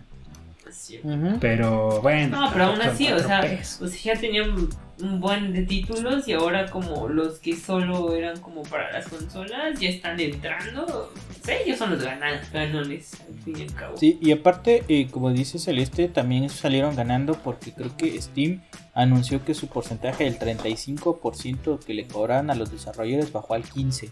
[1.39, 2.41] Pero bueno.
[2.41, 3.41] No, pero aún así, o sea,
[3.82, 4.69] o sea, ya tenían
[5.02, 9.80] un buen de títulos y ahora como los que solo eran como para las consolas
[9.80, 11.12] ya están entrando.
[11.43, 13.97] Sí, ellos son los ganones, al fin y al cabo.
[13.97, 18.62] Sí, y aparte, eh, como dice Celeste, también salieron ganando porque creo que Steam
[18.93, 24.12] anunció que su porcentaje del 35% que le cobraban a los desarrolladores bajó al 15%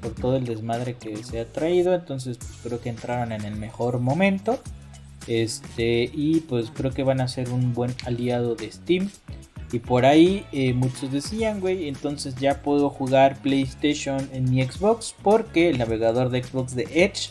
[0.00, 1.94] por todo el desmadre que se ha traído.
[1.94, 4.60] Entonces, pues creo que entraron en el mejor momento.
[5.26, 9.10] Este, y pues creo que van a ser un buen aliado de Steam.
[9.72, 15.14] Y por ahí eh, muchos decían, güey, entonces ya puedo jugar PlayStation en mi Xbox
[15.22, 17.30] porque el navegador de Xbox de Edge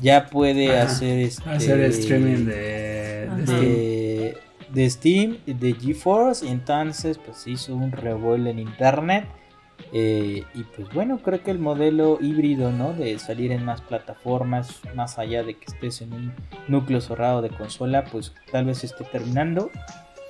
[0.00, 0.90] ya puede Ajá.
[0.90, 3.42] hacer este Hacer streaming de, de Ajá.
[3.46, 3.60] Steam.
[3.60, 4.36] de,
[4.74, 9.24] de Steam, de GeForce, y entonces pues hizo un revuelo en internet.
[9.92, 12.92] Eh, y pues bueno, creo que el modelo híbrido, ¿no?
[12.92, 16.32] De salir en más plataformas, más allá de que estés en un
[16.68, 19.70] núcleo cerrado de consola, pues tal vez esté terminando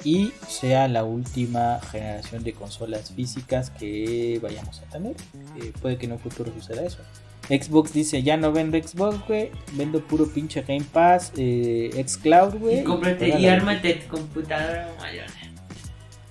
[0.03, 5.17] y sea la última generación de consolas físicas que vayamos a tener.
[5.61, 7.03] Eh, puede que en un futuro suceda eso.
[7.49, 12.81] Xbox dice, ya no vendo Xbox, güey, vendo puro pinche Game Pass, eh, Xcloud, güey.
[12.81, 15.27] Y cómprate y ármate tu computadora mayor.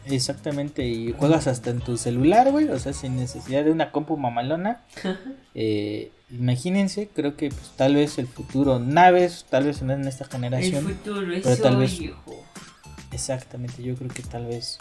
[0.09, 4.17] Exactamente, y juegas hasta en tu celular, güey, o sea, sin necesidad de una compu
[4.17, 4.81] mamalona.
[5.55, 10.23] Eh, imagínense, creo que pues, tal vez el futuro, naves, tal vez no en esta
[10.25, 10.83] El generación.
[10.85, 12.45] futuro es pero tal hoy, vez- viejo.
[13.11, 14.77] Exactamente, yo creo que tal vez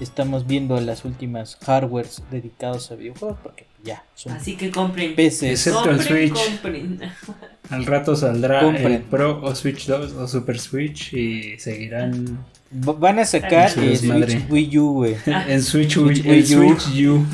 [0.00, 5.14] estamos viendo las últimas hardwares dedicados a videojuegos, porque ya son Así que compren.
[5.14, 5.42] PCs.
[5.44, 6.44] Excepto el compren, Switch.
[6.50, 7.00] compren.
[7.70, 8.92] Al rato saldrá Compren.
[8.92, 12.38] el Pro o Switch 2 o Super Switch y seguirán
[12.86, 14.32] Va- Van a sacar desmadre.
[14.32, 15.16] Switch Wii U, güey.
[15.26, 16.78] en Switch, Switch Wii U.
[16.78, 17.24] Switch U.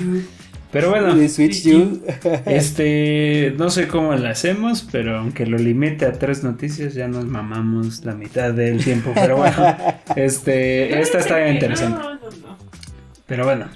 [0.70, 2.00] Pero bueno, De Switch U.
[2.46, 7.26] este no sé cómo lo hacemos, pero aunque lo limite a tres noticias ya nos
[7.26, 9.12] mamamos la mitad del tiempo.
[9.14, 9.76] Pero bueno,
[10.16, 12.00] este esta está interesante.
[13.26, 13.66] Pero bueno,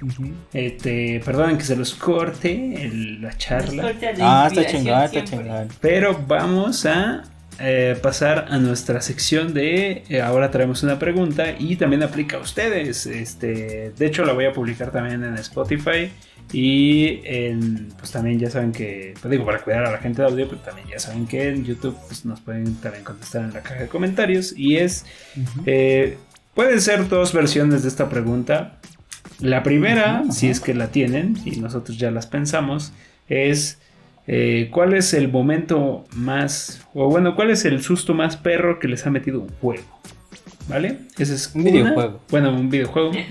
[0.53, 3.83] este, perdonen que se los corte el- la charla.
[4.21, 5.69] Ah, está chingón, está chingón.
[5.81, 7.23] Pero vamos a
[7.59, 12.41] eh, pasar a nuestra sección de eh, ahora traemos una pregunta y también aplica a
[12.41, 13.07] ustedes.
[13.07, 16.11] Este, de hecho la voy a publicar también en Spotify
[16.53, 20.29] y en, pues también ya saben que, pues digo para cuidar a la gente de
[20.29, 23.63] audio, pues también ya saben que en YouTube pues, nos pueden también contestar en la
[23.63, 25.07] caja de comentarios y es
[25.65, 26.19] eh,
[26.55, 28.76] pueden ser dos versiones de esta pregunta.
[29.41, 32.93] La primera, Ajá, si es que la tienen y nosotros ya las pensamos,
[33.29, 33.79] es
[34.27, 38.89] eh, cuál es el momento más, o bueno, cuál es el susto más perro que
[38.89, 39.85] les ha metido un juego.
[40.69, 40.99] ¿Vale?
[41.17, 42.21] Ese es Un videojuego.
[42.31, 43.13] Bueno, un videojuego.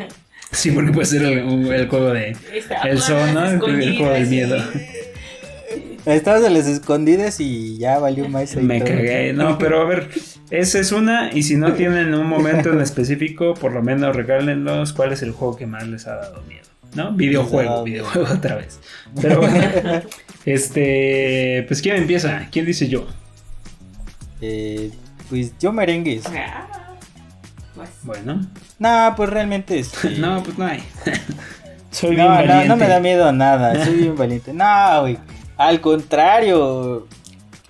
[0.51, 2.37] Sí, porque puede ser el, juego de...
[2.53, 3.45] Está El son, ¿no?
[3.45, 4.57] El juego del miedo.
[6.05, 8.89] Estabas en las escondidas y ya valió más Me todo.
[8.89, 9.33] cagué.
[9.33, 10.09] No, pero a ver,
[10.51, 11.31] esa es una.
[11.33, 15.31] Y si no tienen un momento en específico, por lo menos regálenos cuál es el
[15.31, 16.65] juego que más les ha dado miedo.
[16.93, 17.11] ¿No?
[17.11, 18.79] Videojuego, dado videojuego otra vez.
[19.21, 19.59] Pero bueno,
[20.45, 21.65] este.
[21.67, 22.47] Pues ¿quién empieza?
[22.51, 23.07] ¿Quién dice yo?
[24.41, 24.91] Eh,
[25.29, 26.23] pues yo merengues.
[26.27, 26.67] Ah,
[27.73, 28.41] pues, Bueno,
[28.79, 30.83] No, pues realmente este, no, pues no hay.
[31.91, 32.67] Soy bien no, no, valiente.
[32.67, 34.53] no me da miedo nada, soy bien valiente.
[34.53, 35.17] No, güey.
[35.57, 37.07] Al contrario,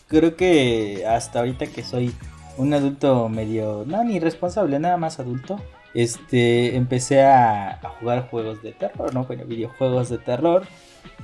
[0.07, 2.13] creo que hasta ahorita que soy
[2.57, 5.59] un adulto medio, no, ni responsable, nada más adulto,
[5.93, 9.25] este, empecé a, jugar juegos de terror, ¿no?
[9.25, 10.65] Bueno, videojuegos de terror,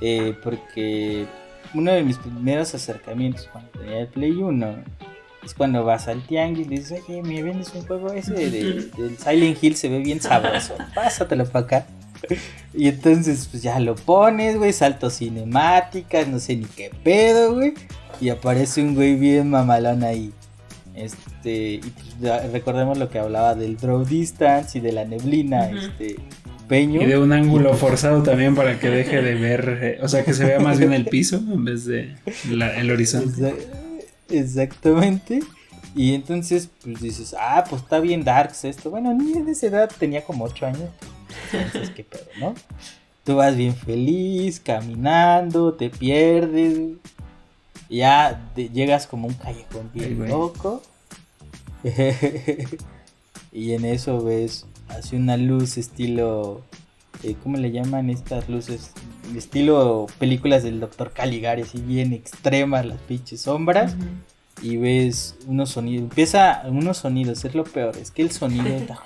[0.00, 1.26] eh, porque
[1.74, 4.74] uno de mis primeros acercamientos cuando tenía el Play 1
[5.44, 9.18] es cuando vas al tianguis y dices, oye, me vendes un juego ese de, del
[9.18, 11.86] Silent Hill, se ve bien sabroso, pásatelo para acá.
[12.74, 17.74] Y entonces, pues ya lo pones, güey, saltos cinemáticas, no sé ni qué pedo, güey.
[18.20, 20.32] Y aparece un güey bien mamalón ahí.
[20.94, 21.78] Es- este, y
[22.20, 26.16] pues, recordemos lo que hablaba del draw distance y de la neblina, este,
[26.68, 27.02] peño.
[27.02, 30.32] Y de un ángulo forzado también para que deje de ver, eh, o sea, que
[30.32, 32.14] se vea más bien el piso en vez de
[32.48, 33.28] la- el horizonte.
[33.50, 33.54] Exa-
[34.30, 35.40] Exactamente.
[35.94, 38.90] Y entonces, pues dices, ah, pues está bien Darks esto.
[38.90, 40.88] Bueno, ni de esa edad tenía como 8 años.
[41.52, 42.54] Entonces, qué pedo, ¿no?
[43.24, 46.96] Tú vas bien feliz, caminando, te pierdes.
[47.88, 50.82] Ya te- llegas como un callejón bien loco.
[53.52, 56.62] y en eso ves hace una luz estilo.
[57.22, 58.92] eh, ¿Cómo le llaman estas luces?
[59.36, 61.12] Estilo películas del Dr.
[61.12, 63.94] Caligari, así bien extremas las pinches sombras.
[64.60, 66.04] Y ves unos sonidos.
[66.04, 67.96] Empieza unos sonidos, es lo peor.
[67.96, 69.00] Es que el sonido está.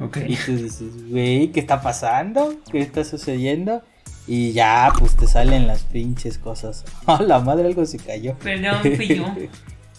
[0.00, 0.18] Ok.
[0.28, 2.54] Y tú dices, güey, ¿qué está pasando?
[2.70, 3.82] ¿Qué está sucediendo?
[4.26, 6.84] Y ya, pues te salen las pinches cosas.
[7.06, 7.66] ¡Ah, la madre!
[7.66, 8.34] Algo se cayó.
[8.38, 9.34] Perdón, fui yo.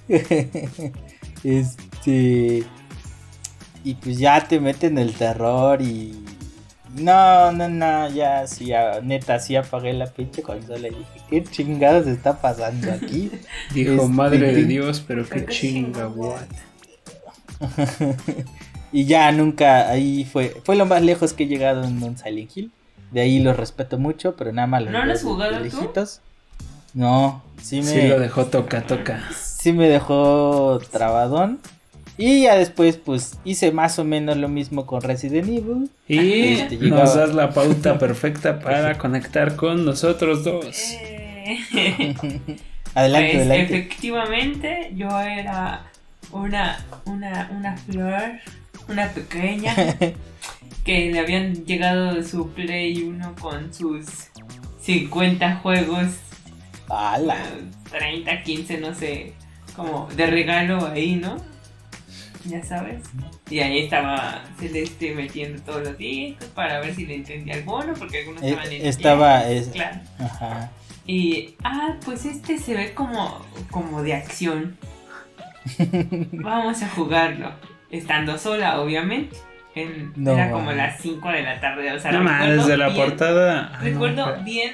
[1.44, 2.64] este.
[3.84, 6.24] Y pues ya te meten el terror y.
[6.96, 11.44] No, no, no, ya, sí, ya, neta, sí apagué la pinche consola y dije, ¿qué
[11.44, 13.30] chingados está pasando aquí?
[13.74, 14.64] Dijo, Este, madre de.
[14.64, 16.42] Dios, pero qué chinga, what.
[18.92, 22.56] Y ya nunca, ahí fue, fue lo más lejos que he llegado en un Silent
[22.56, 22.72] Hill.
[23.12, 25.90] De ahí lo respeto mucho, pero nada más ¿No veo lo has jugado de tú?
[26.94, 29.24] No, sí me, Sí lo dejó toca, toca.
[29.34, 31.60] sí me dejó trabadón.
[32.18, 35.90] Y ya después, pues, hice más o menos lo mismo con Resident Evil.
[36.08, 36.18] Y
[36.54, 40.66] Este, nos das la pauta perfecta para conectar con nosotros dos.
[40.66, 41.60] Eh,
[42.96, 43.78] adelante, pues, adelante.
[43.78, 45.84] efectivamente, yo era
[46.32, 48.24] una, una, una flor,
[48.88, 49.74] una pequeña,
[50.84, 54.06] que le habían llegado su Play 1 con sus
[54.82, 56.08] 50 juegos,
[56.90, 57.36] ¡Hala!
[57.36, 59.34] eh, 30, 15, no sé,
[59.76, 61.38] como de regalo ahí, ¿no?
[62.46, 63.04] Ya sabes.
[63.50, 68.20] Y ahí estaba Celeste metiendo todos los discos para ver si le entendía alguno, porque
[68.20, 70.00] algunos Eh, estaban en estaba, es- Claro.
[70.20, 70.72] Ajá.
[71.06, 74.78] Y, ah, pues este se ve como, como de acción.
[76.32, 77.52] Vamos a jugarlo.
[77.92, 79.36] Estando sola, obviamente.
[79.76, 81.92] En- No, era como las 5 de la tarde.
[81.94, 83.72] O sea, No más, recuerdo desde la bien- portada.
[83.74, 84.74] ah, no, Recuerdo pero- bien,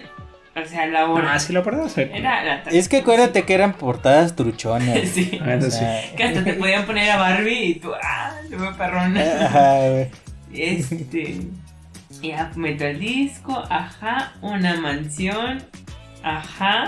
[0.55, 1.33] o sea, la hora.
[1.33, 2.77] Ah, sí, la portada se Era la tarde.
[2.79, 4.97] Es que acuérdate que eran portadas truchonas.
[5.13, 5.39] Sí.
[5.43, 6.15] Ah, sí.
[6.15, 9.21] Que hasta te podían poner a Barbie y tú, ah, se ve perrona.
[9.45, 10.07] Ajá, güey.
[10.53, 11.41] Este.
[12.21, 15.61] Ya meto el disco, ajá, una mansión,
[16.23, 16.85] ajá.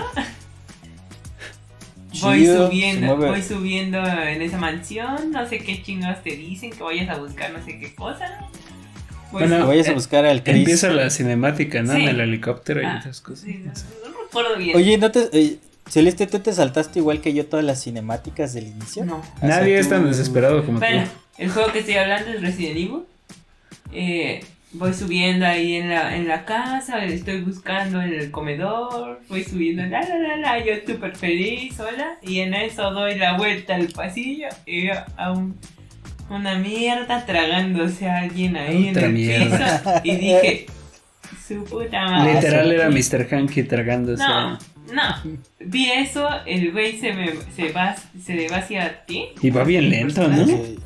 [2.22, 6.82] Voy Chido, subiendo, voy subiendo en esa mansión, no sé qué chingados te dicen, que
[6.82, 8.38] vayas a buscar no sé qué cosa.
[9.32, 10.56] Voy Bueno, vayas a buscar al Chris.
[10.58, 11.94] Empieza la cinemática, ¿no?
[11.94, 12.02] Sí.
[12.02, 13.40] En el helicóptero y Ah, esas cosas.
[13.44, 13.72] sí, no,
[14.10, 14.76] no recuerdo bien.
[14.76, 18.66] Oye, ¿no te, eh, Celeste, ¿tú te saltaste igual que yo todas las cinemáticas del
[18.68, 19.04] inicio?
[19.04, 19.16] no.
[19.18, 21.10] O sea, Nadie es tú- tan desesperado como Bueno, tú.
[21.42, 23.00] el juego que estoy hablando es Resident Evil.
[23.92, 24.44] Eh,
[24.78, 29.82] voy subiendo ahí en la, en la casa, estoy buscando en el comedor, voy subiendo,
[29.84, 33.88] la la la la, yo súper feliz, hola, y en eso doy la vuelta al
[33.88, 35.56] pasillo y veo a un-
[36.28, 39.78] una mierda tragándose a alguien ahí Otra en el mierda.
[39.82, 40.66] piso y dije,
[41.46, 42.34] su puta madre.
[42.34, 42.74] Literal sí.
[42.74, 43.34] era Mr.
[43.34, 44.24] Hanky tragándose.
[44.24, 44.58] No,
[44.92, 49.62] no, vi eso, el güey se me se va, se va hacia ti, Y va
[49.62, 50.44] bien lento, ¿no?
[50.46, 50.78] Sí.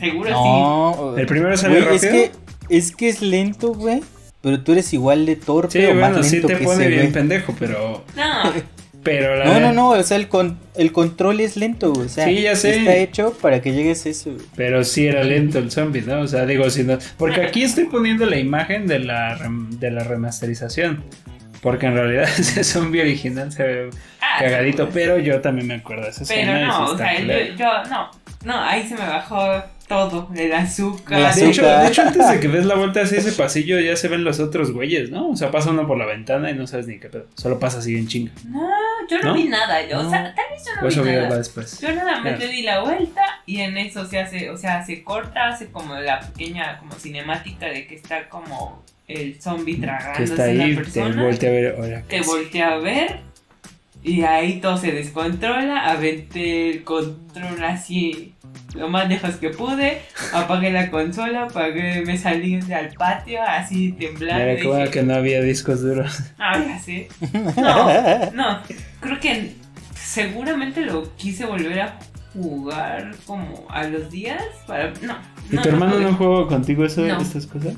[0.00, 0.34] seguro sí.
[0.34, 2.22] No, El primero sale güey, es rápido.
[2.32, 4.00] que, es que es lento, güey.
[4.40, 6.80] Pero tú eres igual de torpe Sí, o más bueno, sí lento te que pone
[6.82, 7.12] ese, bien güey.
[7.12, 8.04] pendejo, pero.
[8.16, 8.52] No,
[9.02, 12.06] Pero la No, no, no, o sea, el, con- el control es lento, güey.
[12.06, 12.78] O sea, Sí, ya sé.
[12.78, 14.46] está hecho para que llegues a eso, güey.
[14.56, 16.20] Pero sí era lento el zombie, ¿no?
[16.20, 16.98] O sea, digo, si no.
[17.18, 21.04] Porque aquí estoy poniendo la imagen de la, rem- de la remasterización.
[21.62, 24.92] Porque en realidad ese zombie original se ve Ah, cagadito, seguro.
[24.94, 27.18] pero yo también me acuerdo de esa Pero sí no, o sea,
[27.56, 28.10] yo, no,
[28.44, 31.20] no, ahí se me bajó todo, el azúcar.
[31.20, 33.96] El De hecho, de hecho, antes de que des la vuelta hacia ese pasillo ya
[33.96, 35.28] se ven los otros güeyes, ¿no?
[35.30, 37.26] O sea, pasa uno por la ventana y no sabes ni qué pedo.
[37.34, 38.32] Solo pasa así en chinga.
[38.48, 38.60] No,
[39.10, 39.34] yo no, ¿No?
[39.34, 41.36] vi nada, yo, o sea, tal vez yo no eso vi nada.
[41.38, 41.80] después.
[41.80, 45.02] Yo nada más le di la vuelta y en eso se hace, o sea, se
[45.04, 50.24] corta, hace como la pequeña como cinemática de que está como el zombie Que tragándose
[50.24, 51.22] está a ahí, la te persona.
[51.22, 51.76] voltea a ver.
[51.78, 53.20] Ahora, te voltea a ver
[54.02, 58.33] y ahí todo se descontrola, aventé el control así
[58.74, 60.02] lo más lejos que pude,
[60.32, 64.44] apagué la consola, apagué, me salí al patio así temblando.
[64.44, 66.18] Bueno dije, que no había discos duros.
[66.38, 67.08] Ah, ya sé.
[67.56, 68.60] No, no,
[69.00, 69.52] creo que
[69.94, 71.98] seguramente lo quise volver a
[72.32, 74.92] jugar como a los días para...
[75.02, 75.16] No.
[75.50, 76.04] ¿Y no, tu hermano pude.
[76.04, 77.20] no jugó contigo eso, No.
[77.20, 77.74] estas cosas?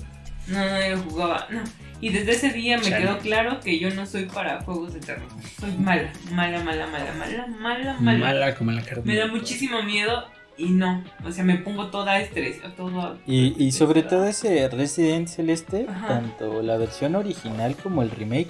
[0.46, 1.46] No, no, yo jugaba.
[1.50, 1.62] No.
[2.00, 5.28] Y desde ese día me quedó claro que yo no soy para juegos de terror.
[5.58, 8.18] Soy mala, mala, mala, mala, mala, mala, mala.
[8.18, 9.02] Mala como la carne.
[9.04, 10.26] Me da muchísimo miedo
[10.58, 11.04] y no.
[11.24, 13.18] O sea, me pongo toda estrés, todo.
[13.26, 16.08] Y, y sobre todo ese Resident Celeste, Ajá.
[16.08, 18.48] tanto la versión original como el remake,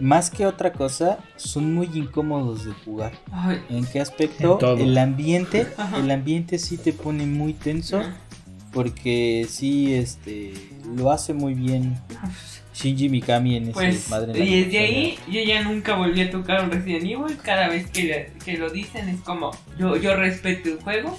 [0.00, 3.12] más que otra cosa, son muy incómodos de jugar.
[3.30, 4.52] Ay, ¿En qué aspecto?
[4.54, 4.76] En todo.
[4.78, 5.98] El ambiente, Ajá.
[5.98, 8.02] el ambiente sí te pone muy tenso,
[8.72, 10.54] porque sí, este,
[10.96, 11.98] lo hace muy bien
[12.74, 14.32] Shinji Mikami en ese Pues, madre.
[14.44, 14.98] y desde persona.
[14.98, 17.36] ahí yo ya nunca volví a tocar un Resident Evil.
[17.42, 21.18] Cada vez que, le- que lo dicen es como, yo, yo respeto el juego,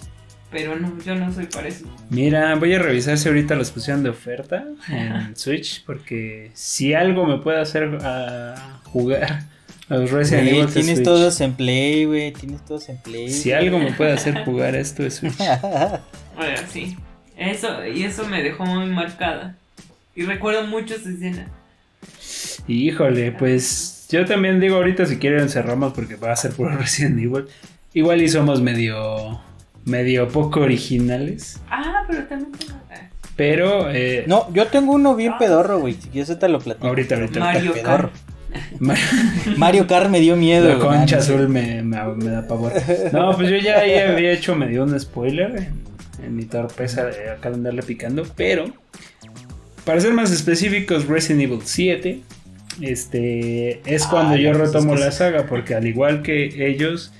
[0.54, 1.86] pero no, yo no soy para eso.
[2.10, 7.26] Mira, voy a revisar si ahorita los pusieron de oferta en Switch, porque si algo
[7.26, 9.43] me puede hacer a jugar
[9.89, 11.04] a los Resident Evil tienes Switch.
[11.04, 13.30] todos en play, güey, tienes todos en play.
[13.30, 15.34] Si algo me puede hacer jugar esto es Switch.
[16.36, 16.95] Bueno, sí.
[17.38, 19.56] Eso, y eso me dejó muy marcada.
[20.16, 21.47] Y recuerdo mucho esa escena.
[22.68, 26.70] Y híjole, pues yo también digo ahorita si quieren cerramos porque va a ser puro
[26.78, 27.45] Resident Evil.
[27.93, 29.41] Igual y somos medio
[29.86, 35.34] medio poco originales, Ah, pero también tengo- ah, pero eh, No, yo tengo uno bien
[35.39, 35.95] pedorro, güey.
[35.95, 36.88] Si quieres, te lo platico.
[36.88, 38.11] ahorita ahorita Mario Pedorro.
[38.79, 38.93] Ma-
[39.57, 40.69] Mario Kart me dio miedo.
[40.69, 42.71] la concha Ah, azul me, me, me da pavor.
[43.11, 47.31] No, pues yo ya ahí había hecho medio un spoiler en, en mi torpeza de
[47.31, 48.65] acá de andarle picando, pero
[49.86, 52.21] para ser más específicos, Resident Evil 7
[52.81, 56.67] este es cuando Ah, yo pues es retomo que la saga, porque al igual que
[56.67, 57.11] ellos,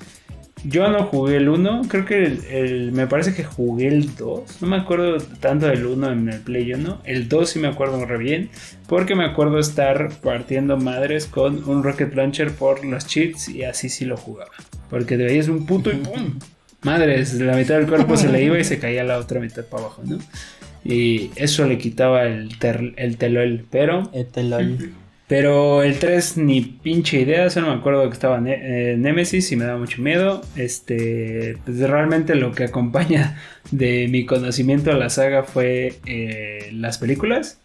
[0.64, 4.62] yo no jugué el 1, creo que el, el- me parece que jugué el 2,
[4.62, 8.06] no me acuerdo tanto del 1 en el Play 1, el 2 sí me acuerdo
[8.06, 8.50] re bien,
[8.88, 13.90] porque me acuerdo estar partiendo madres con un Rocket Launcher por los cheats y así
[13.90, 14.52] sí lo jugaba,
[14.90, 16.40] porque de ahí es un puto y ¡pum!
[16.82, 19.84] Madres, la mitad del cuerpo se le iba y se caía la otra mitad para
[19.84, 20.20] abajo, ¿no?
[20.86, 24.94] Y eso le quitaba el, ter- el telol, pero Este lol.
[25.34, 29.56] Pero el 3 ni pinche idea, solo me acuerdo que estaba Ne- eh, Nemesis y
[29.56, 30.44] me da mucho miedo.
[30.56, 37.00] Este, pues realmente lo que acompaña de mi conocimiento a la saga fue eh, las
[37.00, 37.58] películas.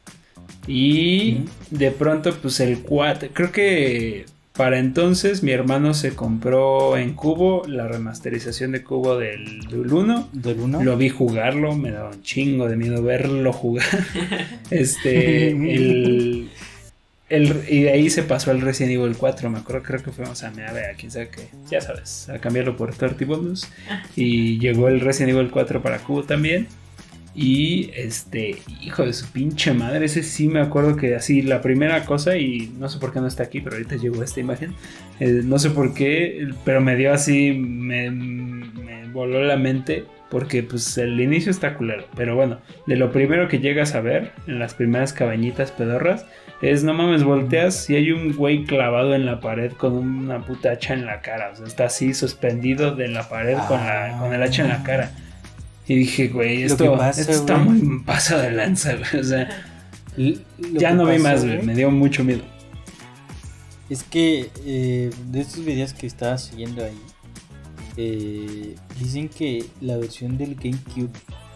[0.66, 1.40] Y
[1.70, 4.24] de pronto, pues el 4, creo que
[4.56, 10.30] para entonces mi hermano se compró en Cubo la remasterización de Cubo del, del 1.
[10.32, 10.82] Del uno.
[10.82, 13.84] Lo vi jugarlo, me daba un chingo de miedo verlo jugar.
[14.70, 16.48] Este, el,
[17.28, 19.50] el- y de ahí se pasó al Resident Evil 4.
[19.50, 22.76] Me acuerdo, creo que fuimos a Meave, a quién sabe qué, ya sabes, a cambiarlo
[22.76, 23.68] por 30 bonus.
[24.16, 26.66] Y llegó el Resident Evil 4 para Cubo también.
[27.34, 32.04] Y este, hijo de su pinche madre, ese sí me acuerdo que así la primera
[32.04, 34.74] cosa, y no sé por qué no está aquí, pero ahorita llegó esta imagen.
[35.20, 40.62] eh, no sé por qué, pero me dio así, me, me voló la mente, porque
[40.64, 42.06] pues el inicio está culero.
[42.16, 46.26] Pero bueno, de lo primero que llegas a ver en las primeras cabañitas pedorras,
[46.60, 50.72] es no mames, volteas y hay un güey clavado en la pared con una puta
[50.72, 51.50] hacha en la cara.
[51.52, 54.82] O sea, está así suspendido de la pared con, la, con el hacha en la
[54.82, 55.12] cara.
[55.86, 59.20] Y dije, güey, esto, pasa, esto está muy pasado de lanza, güey.
[59.20, 59.48] O sea,
[60.72, 61.62] ya no vi más, güey.
[61.62, 62.42] Me dio mucho miedo.
[63.88, 66.98] Es que eh, de estos videos que estaba siguiendo ahí,
[67.96, 71.10] eh, dicen que la versión del GameCube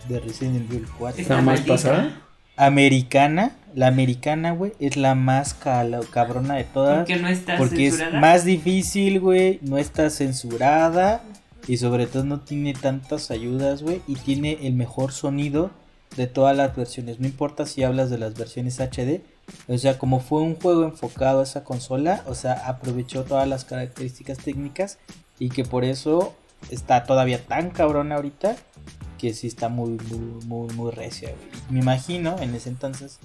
[0.08, 2.22] de Resident Evil 4 Está ¿Está más pasada?
[2.56, 6.98] americana, la americana, güey, es la más cabrona de todas.
[6.98, 11.22] Porque no está Porque es más difícil, güey, no está censurada
[11.66, 15.70] y sobre todo no tiene tantas ayudas, güey, y tiene el mejor sonido
[16.16, 17.20] de todas las versiones.
[17.20, 19.22] No importa si hablas de las versiones HD,
[19.68, 23.64] o sea, como fue un juego enfocado a esa consola, o sea, aprovechó todas las
[23.64, 24.98] características técnicas
[25.38, 26.34] y que por eso
[26.70, 28.56] está todavía tan cabrona ahorita
[29.18, 31.62] que sí está muy, muy, muy, muy recia, güey.
[31.70, 33.18] Me imagino en ese entonces,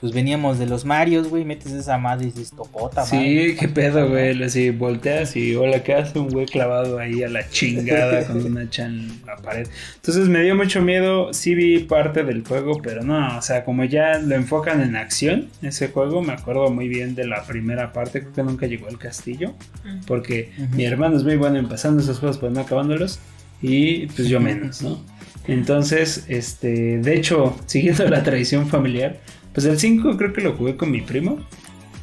[0.00, 3.56] pues veníamos de los Marios, güey, metes esa madre y dices, topota, Sí, madre".
[3.58, 4.40] qué pedo, güey.
[4.42, 8.60] Así volteas y hola, ¿qué hace un güey clavado ahí a la chingada con una
[8.62, 9.66] hacha en la pared?
[9.96, 11.32] Entonces me dio mucho miedo.
[11.32, 15.48] Sí vi parte del juego, pero no, o sea, como ya lo enfocan en acción,
[15.62, 18.20] ese juego, me acuerdo muy bien de la primera parte.
[18.20, 20.00] Creo que nunca llegó al castillo, Mm.
[20.06, 23.18] porque mi hermano es muy bueno empezando esos juegos, pero no acabándolos.
[23.60, 25.02] Y pues yo menos, ¿no?
[25.48, 29.16] Entonces, este, de hecho, siguiendo la tradición familiar,
[29.52, 31.38] pues el 5 creo que lo jugué con mi primo,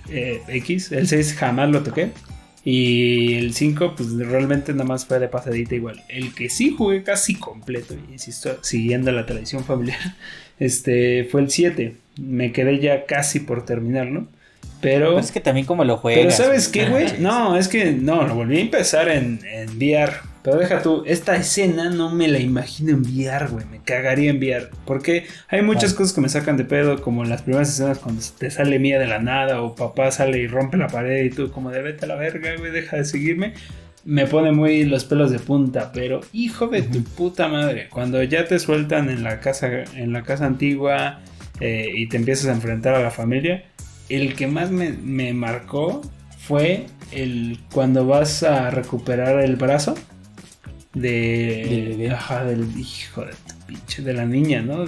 [0.09, 2.11] eh, X, el 6 jamás lo toqué.
[2.67, 6.01] Y el 5, pues realmente nada más fue de pasadita igual.
[6.09, 9.99] El que sí jugué casi completo, y insisto, siguiendo la tradición familiar,
[10.59, 11.95] este fue el 7.
[12.19, 14.25] Me quedé ya casi por terminarlo.
[14.81, 16.35] Pero, Pues es que también como lo juegas.
[16.35, 17.05] pero ¿sabes qué, güey?
[17.19, 20.13] No, es que no, lo volví a empezar en, en VR.
[20.45, 23.65] Pero deja tú, esta escena no me la imagino enviar, güey.
[23.65, 24.69] Me cagaría enviar.
[24.85, 28.51] Porque hay muchas cosas que me sacan de pedo, como las primeras escenas cuando te
[28.51, 31.71] sale mía de la nada, o papá sale y rompe la pared y tú como
[31.71, 33.55] de vete a la verga, güey, deja de seguirme.
[34.03, 38.45] Me pone muy los pelos de punta, pero hijo de tu puta madre, cuando ya
[38.45, 41.21] te sueltan en la casa, en la casa antigua
[41.59, 43.63] eh, y te empiezas a enfrentar a la familia,
[44.09, 46.03] el que más me, me marcó
[46.37, 49.95] fue el cuando vas a recuperar el brazo
[50.95, 52.11] de bebé.
[52.11, 54.83] ajá, del hijo de tu pinche de la niña, ¿no?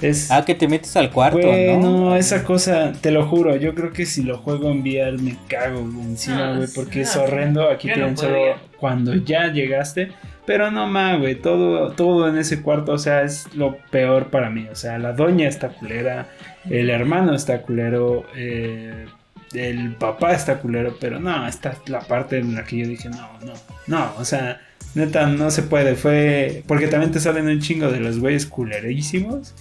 [0.00, 2.16] Es, Ah, que te metes al cuarto, Güey, ¿no?
[2.16, 5.80] esa cosa, te lo juro, yo creo que si lo juego en VR me cago
[5.80, 7.70] encima, No, güey, porque es no, horrendo.
[7.70, 10.12] Aquí te no solo cuando ya llegaste.
[10.44, 14.48] Pero no más, güey, todo, todo en ese cuarto, o sea, es lo peor para
[14.50, 14.66] mí.
[14.70, 16.28] O sea, la doña está culera,
[16.70, 19.06] el hermano está culero, eh,
[19.54, 23.08] el papá está culero, pero no, esta es la parte en la que yo dije,
[23.08, 23.54] no, no,
[23.88, 24.60] no, o sea,
[24.96, 25.94] neta, no se puede.
[25.94, 29.54] Fue porque también te salen un chingo de los güeyes culerísimos.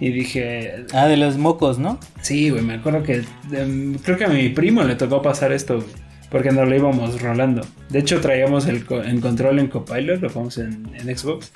[0.00, 1.98] Y dije, Ah, de los mocos, ¿no?
[2.22, 3.22] Sí, güey, me acuerdo que
[3.52, 5.88] em, creo que a mi primo le tocó pasar esto, güey,
[6.30, 7.62] porque nos lo íbamos rolando.
[7.90, 11.50] De hecho, traíamos el, co- en control en Copilot, lo jugamos en, en Xbox,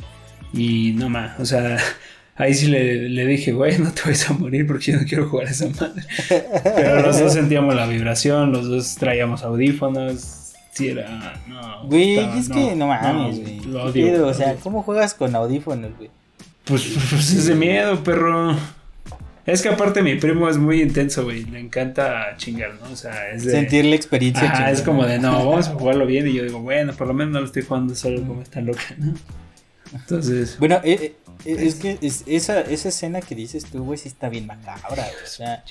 [0.53, 1.77] y no más, o sea,
[2.37, 5.29] ahí sí le, le dije, güey, no te vayas a morir porque yo no quiero
[5.29, 6.03] jugar a esa madre.
[6.75, 10.42] Pero los dos sentíamos la vibración, los dos traíamos audífonos,
[10.73, 11.85] sí era, no.
[11.87, 13.61] Güey, estaba- es que no mames, no, güey.
[13.61, 14.27] lo ¿Qué odio, pedo?
[14.29, 14.59] O sea, odio.
[14.63, 16.11] ¿cómo juegas con audífonos, güey?
[16.65, 18.57] Pues, pues es de miedo, perro.
[19.45, 21.45] Es que aparte mi primo es muy intenso, güey.
[21.45, 22.93] Le encanta chingar, ¿no?
[22.93, 23.51] O sea, es de...
[23.51, 24.45] Sentir la experiencia.
[24.45, 26.29] Ajá, es como de, no, vamos a jugarlo bien.
[26.29, 28.83] Y yo digo, bueno, por lo menos no lo estoy jugando solo como está loca,
[28.99, 29.15] ¿no?
[29.93, 34.07] Entonces, Bueno, eh, eh, es que es- esa, esa escena que dices tú, güey, sí
[34.09, 35.25] está bien macabra, güey.
[35.25, 35.65] O sea,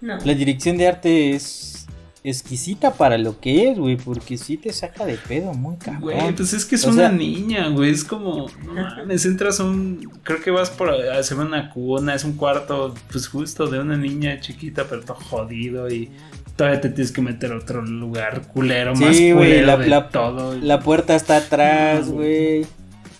[0.00, 0.16] No.
[0.24, 1.83] la dirección de arte es
[2.24, 6.00] exquisita para lo que es, güey, porque sí te saca de pedo muy cabrón.
[6.02, 7.90] güey, pues es que es O una sea- niña, güey.
[7.90, 10.10] Es como, no mames, entras a un.
[10.22, 10.90] Creo que vas por.
[11.22, 15.16] Se ve una cuna, es un cuarto, pues justo de una niña chiquita, pero todo
[15.16, 16.10] jodido y.
[16.56, 20.08] Todavía te tienes que meter a otro lugar culero, Sí, más culero la- de la-
[20.08, 20.56] todo.
[20.56, 22.64] La puerta está atrás, No, güey.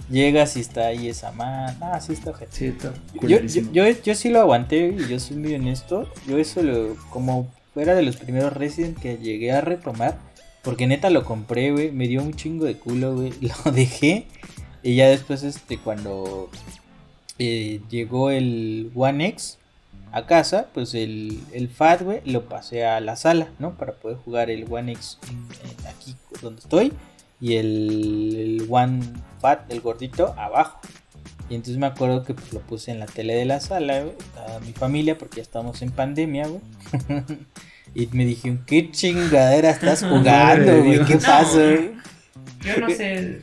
[0.09, 1.77] Llegas y está ahí esa man.
[1.81, 2.53] Ah, sí está ojete.
[2.53, 2.75] Sí,
[3.23, 6.09] Yo, yo, yo, yo sí lo aguanté y yo soy muy honesto.
[6.29, 10.19] Yo eso lo, como fuera de los primeros Resident que llegué a retomar.
[10.63, 11.93] Porque neta lo compré, güey.
[11.93, 13.33] Me dio un chingo de culo, güey.
[13.41, 14.27] Lo dejé.
[14.83, 16.49] Y ya después, este, cuando
[17.39, 19.59] eh, llegó el One X
[20.13, 23.77] a casa, pues el, el FAT, güey, lo pasé a la sala, ¿no?
[23.77, 25.19] Para poder jugar el One X
[25.87, 26.93] aquí donde estoy.
[27.41, 29.03] Y el, el One
[29.41, 30.81] Fat, el gordito, abajo.
[31.51, 34.15] Y entonces me acuerdo que pues, lo puse en la tele de la sala, güey,
[34.37, 36.61] a mi familia, porque ya estamos en pandemia, güey.
[37.95, 41.05] y me dijeron, ¿qué chingadera estás jugando, güey?
[41.05, 41.91] ¿Qué pasa, güey?
[42.65, 43.41] Yo no sé.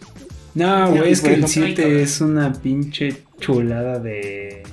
[0.53, 4.63] No, güey, es que el ejemplo, 7 es una pinche chulada de.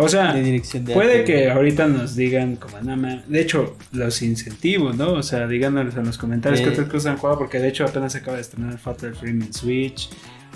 [0.00, 1.48] O sea, De dirección de puede arte, que güey.
[1.48, 3.28] ahorita nos digan como nada más.
[3.28, 5.14] De hecho, los incentivos, ¿no?
[5.14, 6.64] O sea, díganos en los comentarios Eh.
[6.64, 9.12] qué otras cosas han jugado, porque de hecho apenas se acaba de estrenar el Fatal
[9.16, 10.08] Frame en Switch.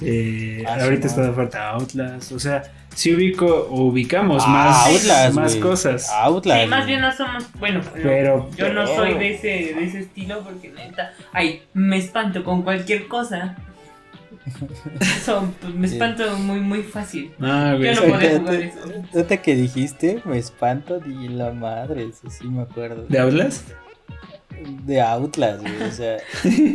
[0.05, 2.33] Eh, Ah, ahorita sí, está de oferta Outlast.
[2.33, 2.63] O sea,
[2.95, 6.09] si ubico, ubicamos Ah, más, Outlast, más cosas.
[6.11, 7.45] Outlast, Sí, más bien no somos.
[7.59, 11.13] Bueno, no, Pero- yo no soy de ese, de ese estilo porque neta.
[11.33, 13.57] Ay, me espanto con cualquier cosa.
[15.01, 15.95] Eso, pues, me Sí.
[15.95, 17.33] espanto muy, muy fácil.
[17.41, 17.95] Ah, güey.
[17.95, 19.43] Yo no Ahorita- jugar eso.
[19.43, 23.05] que dijiste, me espanto de la madre, eso sí me acuerdo.
[23.09, 23.71] ¿De Outlast?
[24.85, 25.83] De Outlast, güey.
[25.83, 26.19] O sea,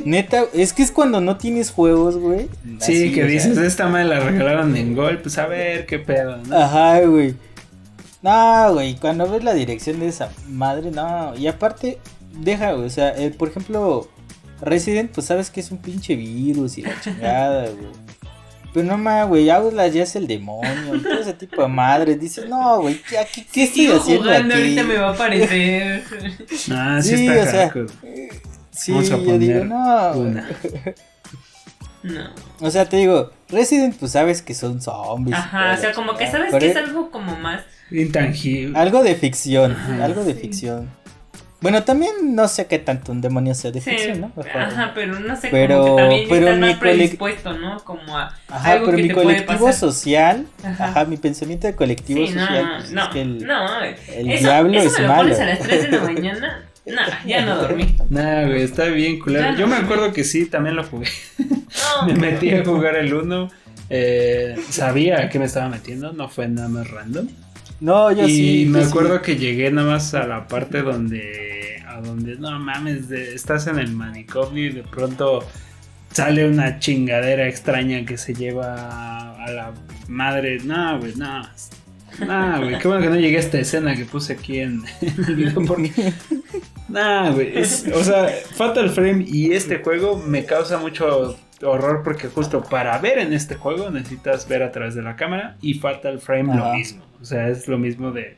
[0.05, 2.49] neta, es que es cuando no tienes juegos, güey.
[2.79, 5.99] Sí, así, que sea, dices, esta madre la regalaron en Gol, pues a ver qué
[5.99, 6.57] pedo, ¿no?
[6.57, 7.35] Ajá, güey.
[8.21, 11.35] No, güey, cuando ves la dirección de esa madre, no.
[11.35, 11.99] Y aparte,
[12.39, 12.87] deja, güey.
[12.87, 14.07] O sea, eh, por ejemplo,
[14.61, 18.06] Resident, pues sabes que es un pinche virus y la chingada, güey.
[18.77, 22.19] Pero no más, güey, Outlast ya es el demonio, todo ese tipo de madres.
[22.19, 24.63] Dices, no, güey, ¿qué, qué, qué estoy Sigo haciendo jugando, aquí?
[24.63, 26.03] ahorita me va a aparecer.
[26.71, 27.73] Ah, sí, Sí, está o sea.
[28.69, 30.13] Sí, Vamos a yo digo, no.
[30.13, 30.27] güey.
[30.27, 30.49] una.
[32.03, 32.29] No.
[32.59, 35.35] O sea, te digo, Resident, pues sabes que son zombies.
[35.35, 37.63] Ajá, o sea, como que sabes que es algo como más.
[37.89, 38.77] Intangible.
[38.77, 40.05] Algo de ficción, Ajá.
[40.05, 40.39] algo de Sí.
[40.41, 40.89] ficción.
[41.59, 44.31] Bueno, también no sé qué tanto un demonio sea de Sí, ficción, ¿no?
[44.53, 47.79] Ajá, pero no sé, Pero- como que también pero estás mi más predispuesto, ¿no?
[47.83, 49.73] Como a Ajá, algo pero que mi te puede colectivo pasar.
[49.73, 50.85] social, Ajá.
[50.89, 51.05] ajá.
[51.05, 54.43] mi pensamiento de colectivo Sí, no, social, pues, no, es que el, no, el eso,
[54.43, 55.21] diablo eso es me lo malo.
[55.23, 57.95] pones a las 3 de la mañana, no, ya no dormí.
[58.09, 59.45] Nah, güey, está bien culero.
[59.51, 59.83] Ya Yo me no.
[59.85, 61.07] acuerdo que sí, también lo jugué.
[61.39, 63.49] No, Me metí a jugar el 1.
[63.89, 67.27] Eh, sabía a qué me estaba metiendo, no fue nada más random.
[67.79, 68.65] No, yo y sí.
[68.67, 68.89] me yo sí.
[68.91, 73.67] acuerdo que llegué nada más a la parte donde, a donde, no mames, de- estás
[73.67, 75.43] en el manicomio y de pronto
[76.11, 79.73] sale una chingadera extraña que se lleva a la
[80.07, 80.57] madre.
[80.63, 81.41] No, güey, no.
[82.25, 85.25] No, güey, qué bueno que no llegué a esta escena que puse aquí en, en
[85.27, 85.91] el video porque...
[86.89, 92.27] Nah, güey, es- o sea, Fatal Frame y este juego me causa mucho horror porque
[92.29, 96.19] justo para ver en este juego necesitas ver a través de la cámara y Fatal
[96.19, 97.03] Frame lo mismo.
[97.21, 98.35] O sea, es lo mismo de,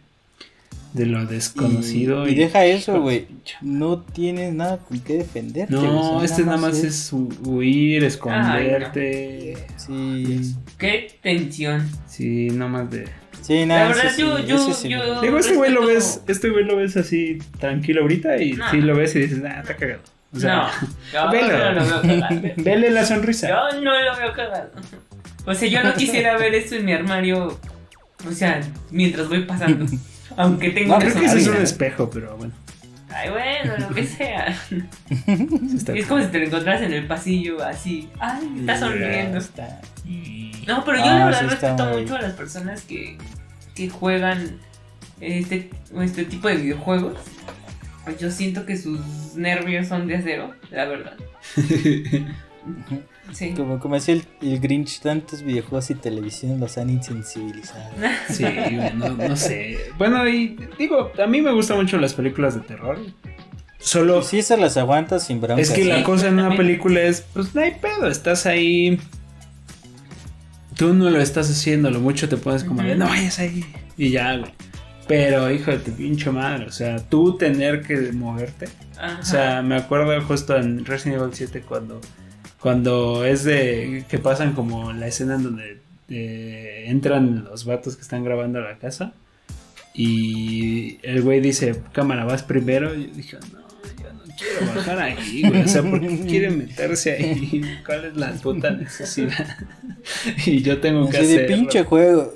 [0.94, 2.28] de lo desconocido.
[2.28, 3.28] Y, y deja eso, de güey.
[3.62, 5.76] No tienes nada con qué defenderte.
[5.76, 9.58] o No, sea, este nada más es hu- huir, esconderte.
[9.78, 10.56] Sí.
[10.78, 11.88] Qué tensión.
[12.08, 13.06] Sí, no más de.
[13.42, 13.90] Sí, nada.
[13.90, 16.66] La verdad, sí, yo- sí, yo- sí yo- Digo, este güey lo ves, este güey
[16.66, 18.70] lo ves así tranquilo ahorita y No.
[18.70, 20.02] sí lo ves y dices, ah, está cagado.
[20.34, 20.70] O sea,
[21.14, 21.74] no, velo.
[21.74, 22.42] no lo veo cagado.
[22.58, 23.48] vele la sonrisa.
[23.50, 24.72] Yo no lo veo cagado.
[25.46, 27.58] O sea, yo no quisiera ver esto en mi armario.
[28.28, 28.62] O sea,
[28.92, 29.86] mientras voy pasando.
[30.38, 32.54] Aunque tengo No, Creo que ese es un espejo, pero bueno.
[33.12, 34.56] Ay, bueno, lo que sea.
[35.96, 38.08] Es como si te lo encontraras en el pasillo así.
[38.20, 39.38] Ay, está sonriendo.
[39.40, 39.82] está.
[40.68, 43.18] No, pero yo Ah, la verdad sí respeto muy- mucho a las personas que,
[43.74, 44.58] que juegan
[45.20, 47.18] este, este tipo de videojuegos.
[48.20, 49.00] Yo siento que sus
[49.36, 51.14] nervios son de acero, la verdad.
[53.34, 53.54] Sí.
[53.56, 57.90] Como, como decía el, el Grinch, tantos videojuegos y televisión los han insensibilizado.
[58.30, 58.46] Sí,
[58.96, 59.78] no, no sé.
[59.98, 63.00] Bueno, y digo, a mí me gustan mucho las películas de terror.
[63.80, 65.62] Solo Y si esas las aguantas sin bronca.
[65.62, 69.00] es que la Sí, cosa en una película es, pues no hay pedo, estás ahí.
[70.76, 73.66] Tú no lo estás haciendo, lo mucho te pones como de, no vayas ahí.
[73.98, 74.52] Y ya, güey.
[75.08, 78.68] Pero, hijo de tu pinche madre, o sea, tú tener que moverte.
[78.98, 79.20] Ajá.
[79.20, 82.00] O sea, me acuerdo justo en Resident Evil 7 cuando,
[82.60, 88.02] cuando es de que pasan como la escena en donde eh, entran los vatos que
[88.02, 89.14] están grabando la casa
[89.94, 92.96] y el güey dice, cámara, vas primero.
[92.96, 93.60] Y yo dije, no,
[94.02, 95.64] yo no quiero bajar ahí, güey.
[95.64, 97.62] O sea, ¿por qué quiere meterse ahí?
[97.86, 99.58] ¿Cuál es la puta necesidad?
[100.46, 102.34] y yo tengo que Así de pinche juego.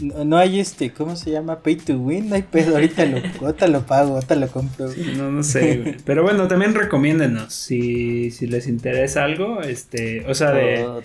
[0.00, 1.60] No, no hay este, ¿cómo se llama?
[1.60, 4.88] Pay to win, no hay pedo, ahorita lo, ahorita lo pago, ahorita lo compro.
[5.16, 5.96] No, no sé, güey.
[6.04, 10.84] Pero bueno, también recomiéndenos si, si les interesa algo, este, o sea, de...
[10.84, 11.00] Oh,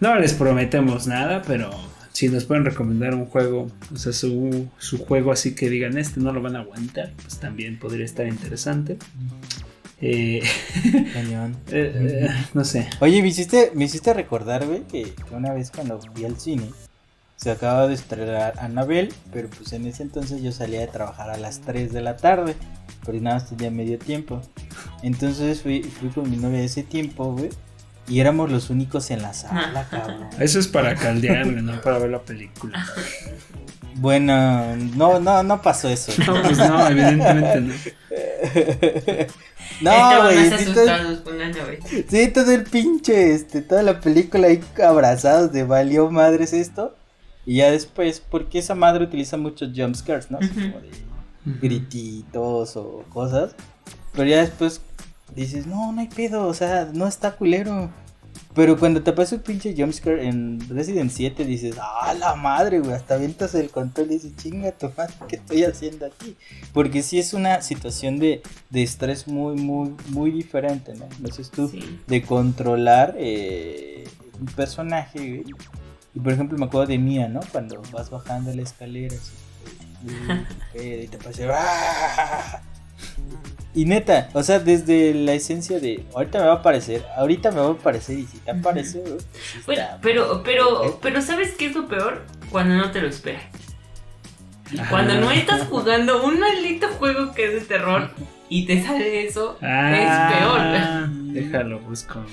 [0.00, 1.70] No les prometemos nada, pero
[2.12, 6.20] si nos pueden recomendar un juego, o sea, su, su juego así que digan, este
[6.20, 8.96] no lo van a aguantar, pues también podría estar interesante.
[10.00, 10.42] Eh,
[11.12, 11.56] cañón.
[11.70, 12.88] eh, eh, no sé.
[13.00, 16.64] Oye, me hiciste, me hiciste recordar, güey, que, que una vez cuando fui al cine,
[17.40, 21.38] se acaba de estrenar Anabel, pero pues en ese entonces yo salía de trabajar a
[21.38, 22.54] las 3 de la tarde,
[23.06, 24.42] pero nada más tenía medio tiempo.
[25.02, 27.48] Entonces fui, fui con mi novia ese tiempo, güey,
[28.06, 30.28] y éramos los únicos en la sala, cabrón.
[30.38, 32.84] Eso es para caldear, güey, no para ver la película.
[33.94, 36.12] Bueno, no, no, no pasó eso.
[36.26, 37.74] No, pues no, evidentemente no.
[39.80, 40.74] No, güey, sí,
[42.06, 46.96] sí, todo el pinche, este, toda la película ahí abrazados de valió madres esto.
[47.50, 50.38] Y ya después, porque esa madre utiliza muchos jumpscares, ¿no?
[50.38, 50.60] Así Ujú.
[50.70, 50.90] como de
[51.60, 53.56] grititos o cosas.
[54.12, 54.80] Pero ya después
[55.34, 57.90] dices, no, no hay pedo, o sea, no está culero.
[58.54, 62.92] Pero cuando te pasa un pinche jumpscare en Resident 7 dices, ah, la madre, güey,
[62.92, 66.36] hasta avientas el control y dices, chinga tu madre, ¿qué estoy haciendo aquí?
[66.72, 71.06] Porque sí es una situación de, de estrés muy, muy, muy diferente, ¿no?
[71.16, 71.98] Entonces tú, Sí.
[72.06, 74.04] de controlar eh,
[74.38, 75.44] un personaje, güey.
[76.14, 77.40] Y por ejemplo me acuerdo de Mía, ¿no?
[77.52, 79.32] Cuando vas bajando la escalera así,
[80.72, 82.62] pedo, y te pasa ¡ah!
[83.72, 87.60] Y neta, o sea, desde la esencia de ahorita me va a aparecer, ahorita me
[87.60, 89.26] va a aparecer y si te aparece, pues
[89.64, 92.26] Bueno, pero, pero, pero ¿sabes qué es lo peor?
[92.50, 93.44] Cuando no te lo esperas.
[94.88, 98.10] Cuando no estás jugando un maldito juego que es de terror
[98.48, 102.24] y te sale eso, Ah, es Déjalo, busco.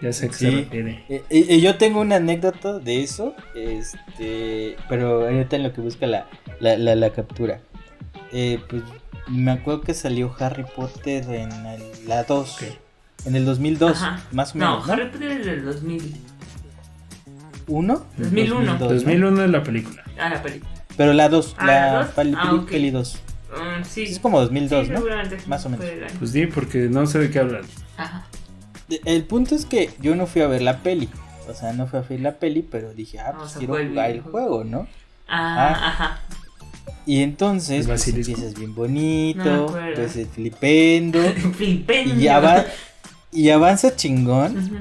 [0.00, 0.44] Ya sé a qué Sí.
[0.44, 1.04] se refiere.
[1.08, 5.80] Eh, eh, eh, yo tengo una anécdota de eso, este, pero ahorita en lo que
[5.80, 6.26] busca la,
[6.60, 7.60] la, la, la captura.
[8.32, 8.82] Eh, pues
[9.26, 12.68] me acuerdo que salió Harry Potter en el- la 2, Ok.
[13.26, 14.22] en el 2002, Ajá.
[14.32, 14.58] más o.
[14.58, 14.92] No, menos, ¿no?
[14.92, 16.14] Harry Potter es del 2000.
[17.66, 18.06] ¿Uno?
[18.16, 18.54] 2001.
[18.78, 18.88] 2002, ¿no?
[18.94, 20.02] 2001 es la película.
[20.18, 20.70] Ah, la película.
[20.96, 22.08] Pero la 2, Ah, la, ¿la dos?
[22.14, 22.70] peli, Ah, peli- ok.
[22.70, 23.18] peli 2.
[23.50, 24.02] Mm, sí.
[24.04, 25.00] Es como 2002, Sí, ¿no?
[25.46, 25.86] Más o menos.
[26.18, 27.62] Pues di, porque no sé de qué hablan.
[27.96, 28.26] Ajá.
[29.04, 31.08] El punto es que yo no fui a ver la peli.
[31.48, 34.10] O sea, no fui a ver la peli, pero dije, ah, pues a quiero jugar
[34.10, 34.86] el juego, ¿no?
[35.28, 35.88] Ah, Ah.
[35.88, 36.20] ajá.
[37.06, 39.94] Y entonces pues, empiezas bien No bonito, acuerdo.
[39.96, 41.18] pues el flipendo,
[41.56, 42.14] Flipendo.
[42.20, 42.28] y,
[43.32, 44.58] y avanza chingón.
[44.58, 44.76] Ujú.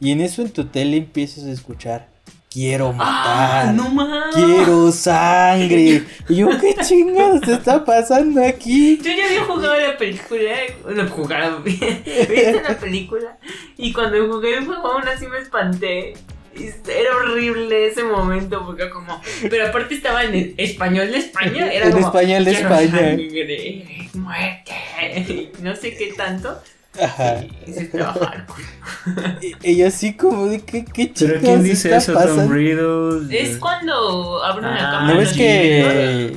[0.00, 2.08] Y en eso en tu tele empiezas a escuchar,
[2.52, 4.34] quiero Ah, matar, no más.
[4.34, 6.04] quiero sangre.
[6.28, 8.98] Y yo, ¿qué chingados te está pasando aquí?
[9.02, 10.50] Yo ya había jugado la película,
[10.94, 13.38] no jugado bien, visto la película
[13.76, 16.14] Y cuando jugué el juego aún así me espanté.
[16.54, 19.22] Era horrible ese momento porque como...
[19.48, 21.72] Pero aparte estaba en español de España.
[21.72, 22.98] Era En como, español de "Quiero España".
[23.16, 25.52] sangre, muerte.
[25.62, 26.60] No sé qué tanto.
[27.00, 27.44] Ajá.
[27.66, 29.46] Y.
[29.46, 32.34] Y- Ella así como de que qué Pero chicas ¿quién dice está eso?
[32.34, 32.50] Tom?
[32.52, 33.38] Riddle.
[33.40, 35.12] Es cuando abren la Ah, cámara.
[35.14, 36.36] ¿No ves que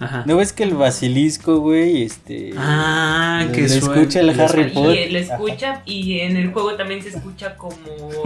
[0.00, 0.22] Ajá.
[0.26, 4.70] no ves que el basilisco, güey, este Ah, que Le escucha el Harry.
[4.70, 5.08] Potter.
[5.08, 7.76] Y lo escucha y en el juego también se escucha como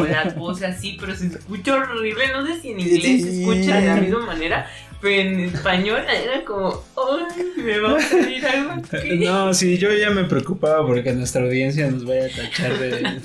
[0.09, 2.29] las voces así, pero se escucha horrible.
[2.33, 6.45] No sé si en inglés se escucha de la misma manera, pero en español era
[6.45, 7.45] como, ¡ay!
[7.63, 9.19] Me va a salir algo aquí.
[9.19, 13.21] No, sí, yo ya me preocupaba porque nuestra audiencia nos vaya a tachar de,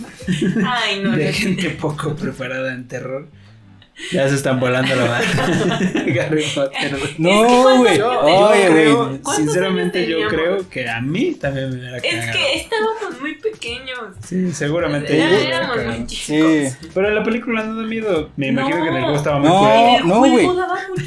[0.67, 1.33] Ay, no, de no.
[1.33, 3.27] gente poco preparada en terror.
[4.11, 5.79] Ya se están volando la banda.
[6.25, 6.97] Harry Potter.
[7.19, 8.01] No, güey.
[8.01, 8.93] Oye, güey.
[8.95, 12.31] ¿Cuántos sinceramente, yo creo que a mí también me hubiera Es cagado.
[12.39, 13.99] que estábamos muy pequeños.
[14.25, 15.15] Sí, seguramente.
[15.15, 16.25] Era- éramos muy chicos.
[16.25, 16.87] Sí.
[16.91, 18.31] Pero la película no da miedo.
[18.35, 18.83] Me imagino No.
[18.83, 19.99] que en el juego estaba muy No.
[20.07, 20.31] no, güey.
[20.47, 20.53] mucho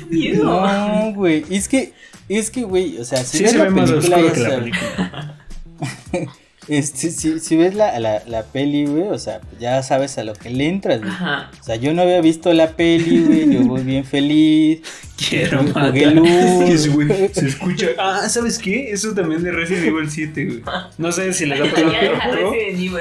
[0.09, 0.45] miedo.
[0.45, 1.45] No, güey.
[1.51, 1.93] Es que,
[2.29, 4.41] es que, güey, o sea, si Sí ves se la ve más película, ya que
[4.41, 5.39] la película.
[6.69, 10.33] Este, si, si ves la, la, la peli, güey, o sea, ya sabes a lo
[10.33, 11.13] que le entras, güey.
[11.13, 11.51] Ajá.
[11.61, 14.81] O sea, yo no había visto la peli, güey, yo voy bien feliz.
[15.17, 15.93] Quiero matar.
[16.95, 17.89] güey se escucha.
[17.99, 18.91] Ah, ¿sabes qué?
[18.91, 20.63] Eso también de Resident Evil 7, güey.
[20.99, 21.93] No sé si les ha pasado.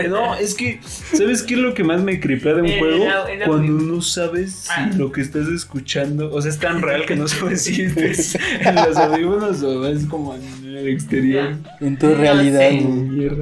[0.10, 0.80] No, es que,
[1.14, 3.06] ¿sabes qué es lo que más me cripea de un En juego?
[3.46, 4.90] Cuando no sabes si Ah.
[4.98, 8.76] lo que estás escuchando, o sea, es tan real que no sabes si es en
[8.76, 11.56] los audífonos o es como en el exterior.
[11.82, 12.86] En tu No realidad, sé.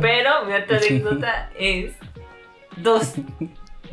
[0.01, 1.91] Pero mi otra anécdota es
[2.77, 3.13] dos.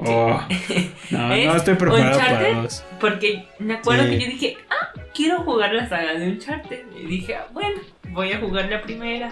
[0.07, 0.40] Oh.
[1.11, 2.55] No, ¿Es no estoy preparado para Uncharted?
[2.62, 2.84] dos.
[3.01, 4.11] Porque me acuerdo Sí.
[4.11, 6.82] que yo dije, ah, quiero jugar la saga de Uncharted.
[7.03, 7.80] Y dije, ah, bueno,
[8.11, 9.30] voy a jugar la primera.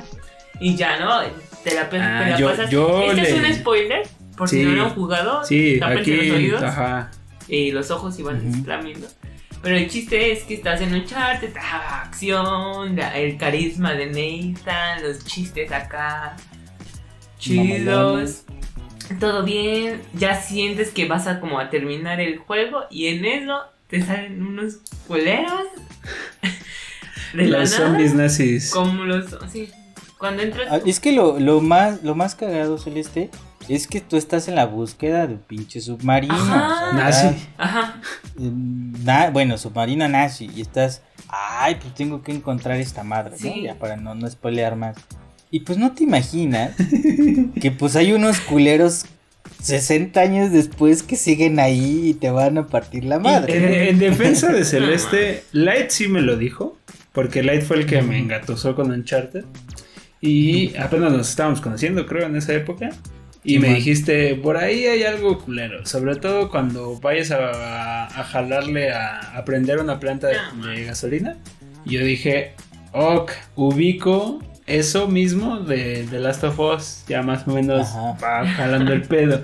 [0.60, 1.20] Y ya, ¿no?
[1.62, 2.68] Te la, te Ah, la yo- pasas.
[2.70, 4.02] yo este es un spoiler.
[4.36, 4.58] Por Sí.
[4.58, 6.14] si no lo han jugado, Sí, aquí.
[6.16, 7.10] los oídos Ajá.
[7.46, 9.06] y los ojos están viendo.
[9.62, 15.02] Pero el chiste es que estás en Uncharted, ah, acción, la- el carisma de Nathan,
[15.02, 16.36] los chistes acá,
[17.38, 18.44] chidos,
[19.20, 20.02] todo bien.
[20.14, 24.44] Ya sientes que vas a como a terminar el juego y en eso te salen
[24.44, 25.64] unos culeros
[27.34, 28.70] de la Los nada, zombies nazis.
[28.70, 29.70] como los, sí,
[30.18, 30.68] cuando entras.
[30.70, 33.30] Ah, Es que lo, lo más lo más cagado, Celeste,
[33.68, 36.34] es que tú estás en la búsqueda de un pinche submarino.
[36.34, 36.74] Ajá.
[36.74, 37.46] o sea, Nazi.
[37.58, 38.00] Ajá.
[38.38, 38.50] eh,
[39.04, 40.50] na- bueno, submarino nazi.
[40.54, 43.56] Y estás, ay, pues tengo que encontrar esta madre, ¿no?
[43.62, 44.96] Ya para no, no spoilear más.
[45.50, 46.72] Y pues no te imaginas
[47.60, 49.06] que pues hay unos culeros
[49.62, 53.56] 60 años después que siguen ahí y te van a partir la madre.
[53.88, 56.76] En, en defensa de Celeste, Light sí me lo dijo.
[57.12, 59.44] Porque Light fue el que me engatusó con Uncharted.
[60.20, 62.90] Y apenas nos estábamos conociendo, creo, en esa época.
[63.42, 63.76] Y Sí, me man.
[63.76, 65.84] dijiste, por ahí hay algo culero.
[65.86, 70.36] Sobre todo cuando vayas a, a jalarle a, a prender una planta de,
[70.68, 71.36] de gasolina.
[71.84, 72.52] Y yo dije,
[72.92, 77.04] ok, ubico eso mismo de The Last of Us.
[77.08, 78.16] Ya más o menos Ajá.
[78.22, 79.42] va jalando el pedo.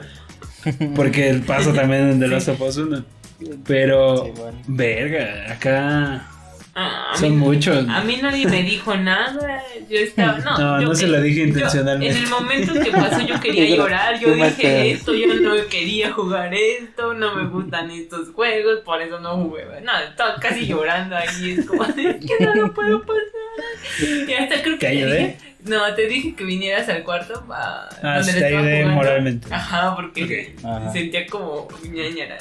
[0.96, 3.04] Porque el paso también en The Last of Us 1.
[3.66, 4.58] Pero, Sí, bueno.
[4.68, 6.28] verga, acá
[6.76, 7.86] Ah, a son mí- muchos.
[7.88, 9.62] A mí nadie me dijo nada.
[9.88, 10.38] Yo estaba.
[10.38, 12.16] No, No, yo no se que- lo dije yo- intencionalmente.
[12.18, 14.18] en el momento que pasó, yo quería llorar.
[14.18, 17.14] Yo dije esto, yo no quería jugar esto.
[17.14, 19.62] No me gustan estos juegos, por eso no jugué.
[19.84, 21.54] No, estaba casi llorando ahí.
[21.58, 23.22] Es como, es que no lo puedo pasar.
[24.28, 25.18] Y hasta creo que ¿Te ayudé?
[25.18, 25.38] dije.
[25.64, 28.94] No, te dije que vinieras al cuarto a, Ah, donde sí, te estaba ayudé jugando.
[28.96, 29.54] moralmente.
[29.54, 30.64] Ajá, porque Ok.
[30.64, 30.92] Ajá.
[30.92, 32.38] sentía como ñañara.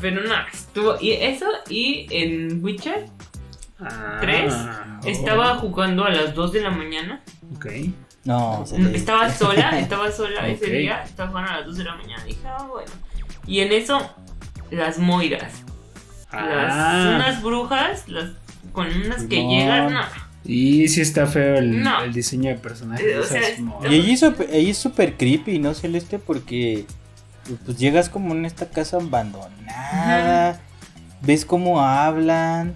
[0.00, 0.96] Pero no, estuvo.
[1.00, 3.06] Y eso, y en Witcher
[3.80, 4.54] Ah, ¿Tres?
[4.54, 7.20] oh, estaba jugando a las 2 de la mañana.
[7.54, 7.66] Ok.
[8.24, 8.94] No, Mm.
[8.94, 10.70] Estaba sola, estaba sola ese Ok.
[10.72, 11.02] día.
[11.04, 12.24] Estaba jugando a las 2 de la mañana.
[12.24, 12.90] Dije, ah, bueno.
[13.46, 14.10] Y en eso,
[14.70, 15.62] las moiras.
[16.32, 18.30] Las, Ah, unas brujas, las,
[18.72, 19.50] con unas que No.
[19.50, 19.92] llegan.
[19.92, 20.00] No.
[20.46, 22.02] Y sí está feo el, No.
[22.02, 23.04] el diseño de personajes.
[23.06, 23.40] Eh, o sea.
[23.90, 26.18] Y ahí es, sup- ahí es súper creepy, ¿no, Celeste?
[26.18, 26.84] Porque
[27.64, 30.60] pues llegas como en esta casa abandonada,
[31.22, 32.74] ves cómo hablan,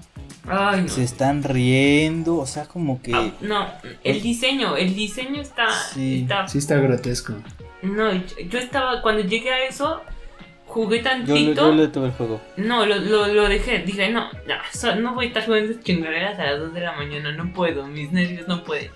[0.48, 0.88] Ay, no.
[0.88, 3.12] se están riendo, o sea, como que...
[3.14, 3.66] Ah, no,
[4.04, 5.66] el diseño, el diseño está.
[5.94, 6.22] Sí.
[6.22, 7.34] está- Sí está grotesco.
[7.82, 9.02] no, yo estaba.
[9.02, 10.00] Cuando llegué a eso,
[10.70, 11.62] jugué Yo, tantito.
[11.62, 12.40] lo- yo lo tuve el juego.
[12.56, 13.78] No, lo, lo, lo dejé.
[13.80, 16.92] Dije, no, no, so- no voy a estar jugando chingaderas a las 2 de la
[16.92, 17.32] mañana.
[17.32, 18.90] No puedo, mis nervios no pueden.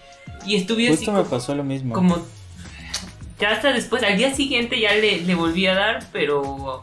[0.47, 1.95] Y estuve así Justo me como, pasó lo mismo.
[1.95, 2.27] como-
[3.41, 6.83] Ya hasta después, al día siguiente ya le, le volví a dar, pero.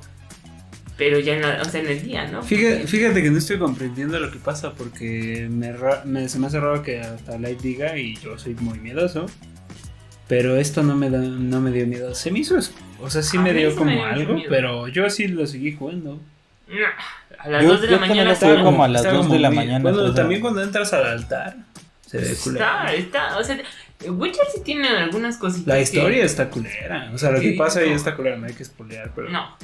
[0.98, 2.44] Pero ya en, la- o sea, en el día, ¿no?
[2.44, 5.74] Fíjate, fíjate que no estoy comprendiendo lo que pasa porque me,
[6.06, 9.26] me- se me hace raro que hasta Light diga y yo soy muy miedoso.
[10.32, 12.16] Pero esto no me, da, no me dio miedo.
[12.16, 12.58] Se me hizo.
[13.02, 14.50] O sea, sí A me dio sí como me dio mucho algo, miedo.
[14.50, 16.20] pero yo sí lo seguí jugando.
[16.70, 16.76] No,
[17.38, 19.42] A las Yo- 2 de la mañana estaba como a las estaba 2 como de
[19.42, 21.58] la mañana, Bueno, la también cuando entras al altar,
[22.06, 22.64] se ve culero.
[22.66, 23.60] Está, está, o sea,
[24.10, 25.68] Witcher sí tiene algunas cositas.
[25.68, 27.12] La que- historia está culera.
[27.14, 29.30] O sea, lo que pasa ahí está culera, no hay que spoilear, pero.
[29.30, 29.58] No,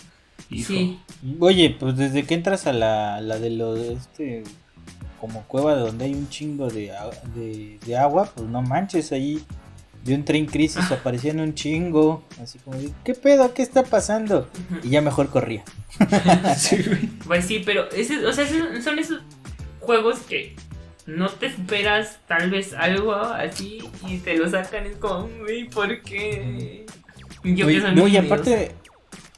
[0.49, 0.67] hijo.
[0.67, 0.99] sí.
[1.39, 4.43] Oye, pues desde que entras a la, la de los este
[5.21, 6.91] como cueva donde hay un chingo de,
[7.35, 9.41] de, de agua, pues no manches ahí.
[10.07, 13.53] Yo entré en crisis, aparecían un chingo, así como de, ¿qué pedo?
[13.53, 14.49] ¿Qué está pasando?
[14.81, 15.63] Y ya mejor corría.
[16.57, 17.07] Sí, güey.
[17.25, 18.47] Pues sí, pero ese, o sea,
[18.81, 19.21] son esos
[19.81, 20.55] juegos que
[21.05, 24.85] no te esperas tal vez algo así y te lo sacan.
[24.85, 26.85] Es como, uy, ¿por qué?
[27.43, 28.75] Yo Oye, no, muy y aparte,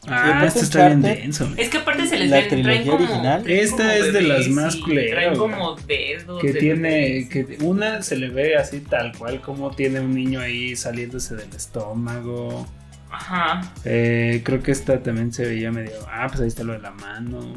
[0.07, 1.49] Ah, esto está bien denso.
[1.57, 3.03] Es que aparte se les La ven, traen trilogía como.
[3.03, 3.43] original.
[3.43, 6.41] traen Esta como es de las más culeras, Traen como dedos.
[6.41, 10.39] Que de tiene, que una se le ve así tal cual como tiene un niño
[10.39, 12.65] ahí saliéndose del estómago.
[13.11, 13.61] Ajá.
[13.85, 15.91] Eh, creo que esta también se veía medio.
[16.09, 17.53] Ah, pues ahí está lo de la mano.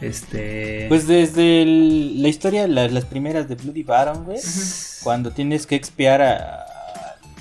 [0.00, 0.86] Este.
[0.88, 4.38] pues desde el- la historia, la- las primeras de Bloody Baron, güey,
[5.02, 6.64] cuando tienes que expiar a...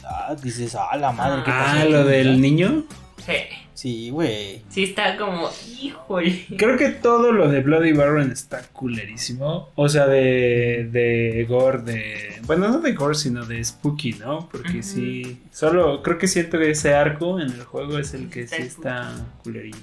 [0.04, 1.80] a- dices, ah, la madre, ¿qué pasó?
[1.80, 2.84] Ah, lo del niño.
[3.26, 3.34] Sí.
[3.80, 4.62] Sí, güey.
[4.68, 5.50] Sí, está como,
[5.82, 6.46] híjole.
[6.58, 9.70] Creo que todo lo de Bloody Baron está culerísimo.
[9.76, 12.42] O sea, de, de gore, de.
[12.46, 14.50] Bueno, no de gore, sino de spooky, ¿no?
[14.50, 14.84] Porque Ujú.
[14.84, 15.42] sí.
[15.54, 18.64] Solo creo que siento que ese arco en el juego es el que Está sí
[18.64, 19.12] está
[19.44, 19.78] culerillo.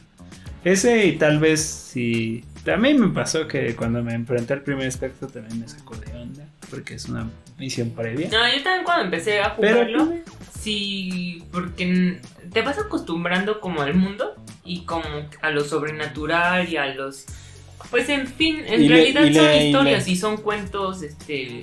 [0.62, 2.44] Ese y tal vez si.
[2.70, 6.15] A mí me pasó que cuando me enfrenté al primer espectro también me sacó de.
[6.70, 8.28] Porque es una misión previa.
[8.30, 9.74] No, yo también cuando empecé a Pero.
[9.86, 10.14] jugarlo,
[10.60, 12.20] sí, porque
[12.52, 15.04] te vas acostumbrando como al mundo y como
[15.42, 17.24] a lo sobrenatural y a los...
[17.90, 21.60] Pues en fin, en Y realidad le- son le- historias y son cuentos, este...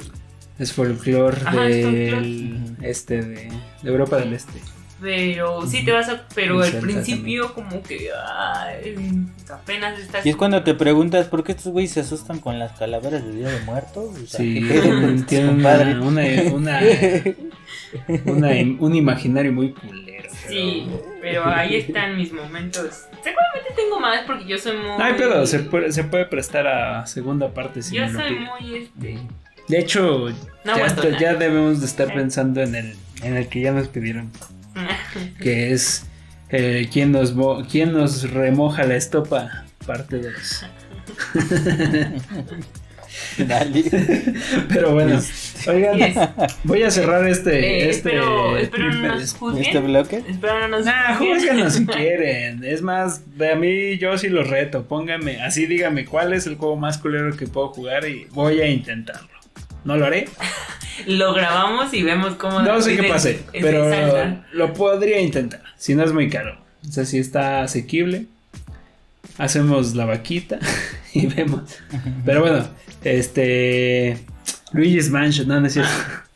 [0.60, 1.38] Es folclore
[1.68, 2.76] del.
[2.82, 3.52] Este, de,
[3.82, 4.60] de Europa del Este.
[5.04, 6.26] Pero sí te vas a...
[6.34, 8.08] Pero al principio como que...
[8.26, 8.96] ay,
[9.54, 10.26] apenas estás...
[10.26, 13.36] Y es cuando te preguntas por qué estos güeyes se asustan con las calaveras de
[13.36, 14.16] Día de Muertos.
[14.18, 16.52] O sea, Sí, ¿qué pedo con estos tiene una, compadres?
[16.52, 16.82] una,
[18.08, 20.30] una, una- un imaginario muy culero.
[20.48, 20.88] Sí,
[21.22, 23.06] pero ahí están mis momentos.
[23.24, 24.86] Seguramente tengo más porque yo soy muy...
[24.98, 28.36] No hay pedo, se puede, se puede prestar a segunda parte si Yo me soy
[28.40, 29.20] muy, este...
[29.68, 30.30] De hecho,
[30.66, 34.30] No ya, ya debemos de estar pensando en el, en el que ya nos pidieron,
[35.42, 36.06] que es
[36.50, 37.34] eh, ¿quién, nos
[37.70, 40.66] quién nos remoja la estopa, parte 2.
[43.38, 43.84] Dale.
[44.70, 45.20] Pero bueno,
[45.68, 46.18] oigan, Yes.
[46.64, 49.64] voy a cerrar este, Eh, este espero, espero no nos juzguen.
[49.66, 50.24] ¿Este bloque?
[50.28, 51.72] Espero no nos Nah, juzguen.
[51.72, 52.64] si quieren.
[52.64, 53.22] Es más,
[53.52, 54.86] a mí yo sí los reto.
[54.88, 58.68] Pónganme, así dígame cuál es el juego más culero que puedo jugar y voy a
[58.68, 59.30] intentarlo.
[59.84, 60.28] No lo haré.
[61.08, 62.62] Lo grabamos y vemos cómo.
[62.62, 64.46] No sé qué pase, pero salsa.
[64.54, 65.64] lo podría intentar.
[65.76, 66.56] Si no es muy caro.
[66.88, 68.28] O sea, si está asequible.
[69.40, 70.60] Hacemos la vaquita
[71.14, 71.80] y vemos.
[72.24, 72.68] Pero bueno,
[73.04, 74.20] este.
[74.72, 75.92] Luigi's Mansion, no, no es cierto.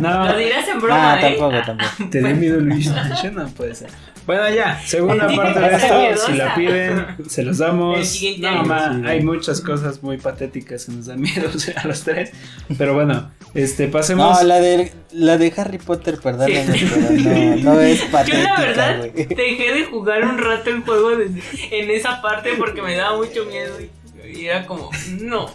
[0.00, 1.36] No, Lo dirás en broma, Ah, ¿eh?
[1.38, 2.10] tampoco, tampoco.
[2.10, 3.34] ¿Te dio miedo Luigi's Mansion?
[3.42, 3.88] No puede ser.
[4.26, 7.98] Bueno, ya, segunda parte de esto, si la piden, se los damos.
[8.38, 9.02] No, ma, Sí.
[9.06, 12.30] hay muchas cosas muy patéticas que nos dan miedo a los tres.
[12.78, 14.40] Pero bueno, este, pasemos.
[14.40, 16.88] No, la de, la de Harry Potter, perdóname, Sí.
[16.92, 19.26] pero no, no es Yo patética, la verdad güey.
[19.26, 23.44] dejé de jugar un rato el juego desde- en esa parte porque me daba mucho
[23.46, 23.90] miedo y,
[24.26, 25.46] y era como, no.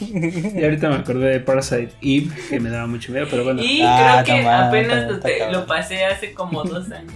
[0.00, 3.62] Y ahorita me acordé de Parasite Eve, que me daba mucho miedo, pero bueno.
[3.62, 5.60] Y Ah, creo que apenas lo, te- cabrón.
[5.60, 7.12] lo pasé hace como dos años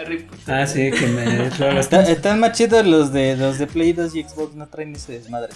[0.00, 0.54] Harry Potter.
[0.54, 1.46] Ah, sí, que me.
[1.80, 5.12] Está- están más chidos los de, los de Play 2 y Xbox, no traen ese
[5.14, 5.52] desmadre.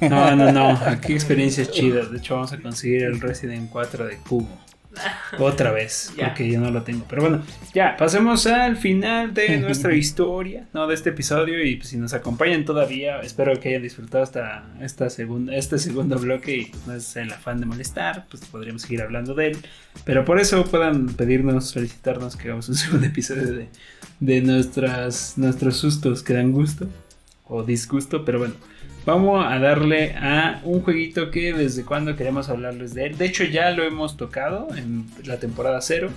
[0.00, 0.70] No, no, no.
[0.86, 2.10] Aquí experiencias chidas.
[2.10, 4.48] De hecho, vamos a conseguir el Resident 4 de Cubo.
[5.38, 6.26] Otra vez, Ya.
[6.28, 7.04] porque yo no lo tengo.
[7.08, 7.42] Pero bueno,
[7.74, 11.64] ya, pasemos al final de nuestra historia, no de este episodio.
[11.64, 16.18] Y pues, si nos acompañan todavía, espero que hayan disfrutado hasta esta segunda, este segundo
[16.18, 16.56] bloque.
[16.56, 19.58] Y pues no es el afán de molestar, pues podríamos seguir hablando de él.
[20.04, 23.68] Pero por eso puedan pedirnos, solicitarnos que hagamos un segundo episodio de,
[24.20, 26.86] de nuestras, nuestros sustos que dan gusto
[27.46, 28.24] o disgusto.
[28.24, 28.54] Pero bueno,
[29.04, 33.18] Vamos a darle a un jueguito que desde cuando queremos hablarles de él.
[33.18, 36.10] De hecho ya lo hemos tocado en la temporada 0.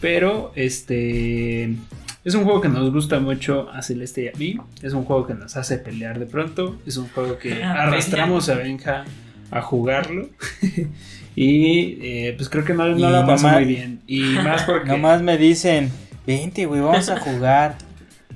[0.00, 1.76] Pero este
[2.24, 4.56] es un juego que nos gusta mucho a Celeste y a mí.
[4.82, 6.76] Es un juego que nos hace pelear de pronto.
[6.86, 9.04] Es un juego que arrastramos a Benja
[9.50, 10.28] a jugarlo.
[11.36, 14.00] y eh, pues creo que no, no la pasó muy bien.
[14.06, 14.88] Y más porque...
[14.88, 15.90] Nomás me dicen,
[16.26, 17.76] vente, güey, vamos a jugar.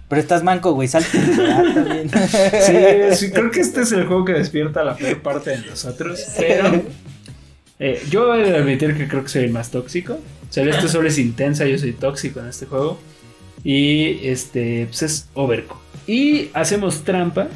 [0.08, 1.18] Pero estás manco, güey, salte.
[1.18, 2.10] Bien.
[3.10, 6.20] Sí, sí, creo que este es el juego que despierta la peor parte de nosotros.
[6.38, 6.82] Pero
[7.78, 10.18] Eh, yo he de admitir que creo que soy el más tóxico.
[10.50, 12.98] Celeste solo es intensa, yo soy tóxico en este juego.
[13.64, 15.82] Y este, pues es Overcooked.
[16.06, 17.48] Y hacemos trampa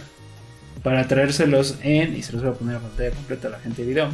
[0.82, 2.16] para traérselos en.
[2.16, 4.08] Y se los voy a poner a pantalla completa a la gente de video.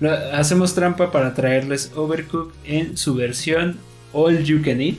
[0.00, 3.76] Lo- hacemos trampa para traerles Overcooked en su versión
[4.12, 4.96] All You Can Eat.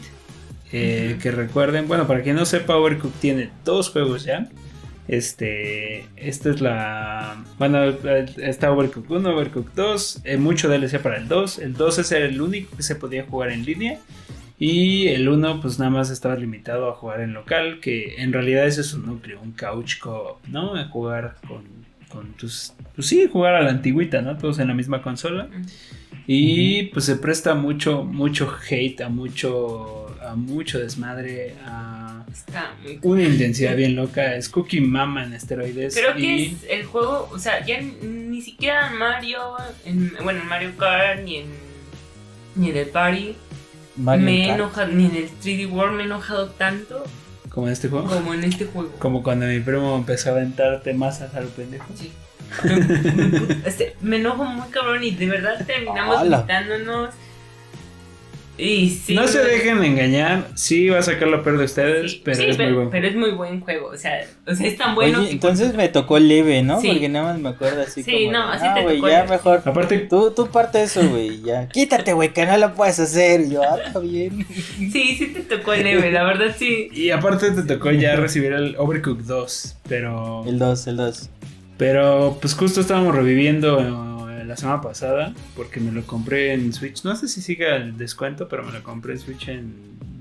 [0.72, 1.18] Eh.
[1.22, 4.50] Que recuerden, bueno, para quien no sepa, Overcooked tiene dos juegos ya.
[5.08, 7.44] Este, esta es la.
[7.58, 7.82] Bueno,
[8.38, 10.22] está Overcooked 1, Overcooked 2.
[10.26, 11.60] eh, mucho DLC para el 2.
[11.60, 14.00] El 2 es el único que se podía jugar en línea.
[14.60, 17.80] Y el 1, pues nada más estaba limitado a jugar en local.
[17.80, 20.76] Que en realidad ese es un núcleo, un couch co ¿no?
[20.76, 21.64] A jugar con,
[22.10, 22.74] con tus.
[22.94, 24.36] Pues sí, jugar a la antigüita, ¿no?
[24.38, 25.48] Todos en la misma consola.
[26.30, 33.00] Y pues se presta mucho, mucho hate, a mucho, a mucho desmadre, a Está muy
[33.04, 34.36] una intensidad bien loca.
[34.36, 35.96] Es Cookie Mama en esteroides.
[35.96, 39.40] Creo que es el juego, o sea, ya ni siquiera Mario,
[39.86, 41.48] en, bueno, en Mario Kart, ni en,
[42.56, 43.36] ni en el Party,
[43.96, 47.04] Mario me he enojado, ni en el 3D World me he enojado tanto
[47.50, 48.08] como en este juego.
[48.08, 48.92] como en este juego.
[49.00, 51.86] Como cuando mi primo empezó a aventarte masas a lo pendejo.
[51.96, 52.12] Sí.
[52.64, 57.10] Me, me- este, me enojo muy cabrón y de verdad terminamos gritándonos.
[58.60, 59.14] Y sí.
[59.14, 60.48] no se dejen engañar.
[60.56, 62.90] Sí va a sacar lo peor de ustedes, sí, pero sí, es muy bueno.
[62.90, 63.90] pero es muy buen juego.
[63.90, 65.34] O sea, o sea es tan bueno Oye, que.
[65.34, 66.82] entonces me tocó leve, ¿no?
[66.82, 66.88] Sí.
[66.88, 68.32] Porque nada más me acuerdo así Sí, como.
[68.32, 69.30] no, de, así "Ah, te güey, tocó ya leve".
[69.30, 69.62] mejor.
[69.64, 71.68] Aparte, Tú, tú parte eso, güey, ya.
[71.74, 73.42] Quítate, güey, que no lo puedes hacer.
[73.42, 74.46] Y yo, ah, está bien.
[74.92, 76.90] Sí, sí te tocó leve, la verdad sí.
[76.92, 79.76] y aparte te tocó ya recibir el Overcooked 2.
[79.88, 80.44] Pero.
[80.48, 81.30] El 2, el 2.
[81.78, 83.78] Pero pues justo estábamos reviviendo
[84.48, 87.04] la semana pasada porque me lo compré en Switch.
[87.04, 89.74] No sé si siga el descuento, pero me lo compré en Switch en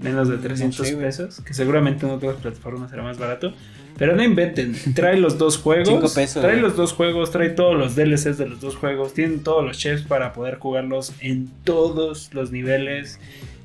[0.03, 1.07] menos de 300 No sé, güey.
[1.07, 1.41] pesos.
[1.41, 3.55] Que seguramente en otras plataformas será más barato.
[3.99, 6.15] Pero no inventen, trae los dos juegos.
[6.15, 9.15] Pesos, trae los dos juegos, trae todos los DLCs de los dos juegos.
[9.15, 13.19] Tienen todos los chefs para poder jugarlos en todos los niveles.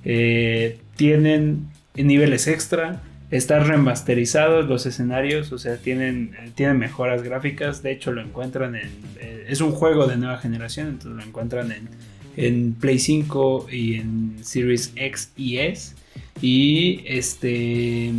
[0.05, 3.01] Eh, tienen niveles extra.
[3.31, 7.81] Están remasterizados los escenarios, o sea, tienen, eh, tienen mejoras gráficas.
[7.81, 8.89] De hecho, lo encuentran en.
[9.19, 11.87] eh, es un juego de nueva generación, entonces lo encuentran en,
[12.35, 15.95] en Play 5 y en Series X y S.
[16.41, 18.11] Y este.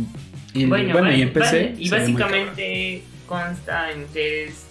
[0.55, 1.63] Y, Bueno, y en PC.
[1.63, 1.75] vale.
[1.77, 4.65] Y básicamente consta en ustedes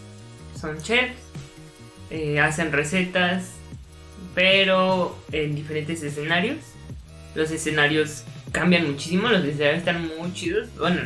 [0.60, 1.14] son chefs,
[2.10, 3.50] eh, hacen recetas,
[4.34, 6.58] pero en diferentes escenarios.
[7.34, 10.68] Los escenarios cambian muchísimo, los escenarios están muy chidos.
[10.78, 11.00] Bueno,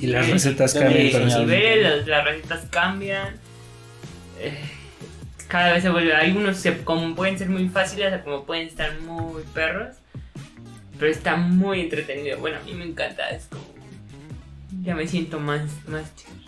[0.00, 0.92] Y las nivel- recetas cambian.
[1.40, 3.36] niveles, las, las recetas cambian.
[4.40, 4.58] eh,
[5.48, 6.14] cada vez se vuelve.
[6.14, 9.96] Algunos se, como pueden ser muy fáciles, o como pueden estar muy perros.
[10.98, 12.38] Pero está muy entretenido.
[12.38, 13.30] Bueno, a mí me encanta.
[13.30, 13.64] Es como.
[14.82, 16.47] Ya me siento más, más chido.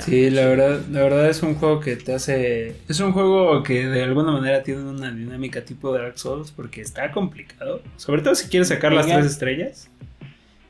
[0.00, 2.76] Sí, la verdad, la verdad es un juego que te hace.
[2.88, 7.10] Es un juego que de alguna manera tiene una dinámica tipo Dark Souls porque está
[7.10, 7.82] complicado.
[7.96, 9.90] Sobre todo si quieres sacar las tres estrellas.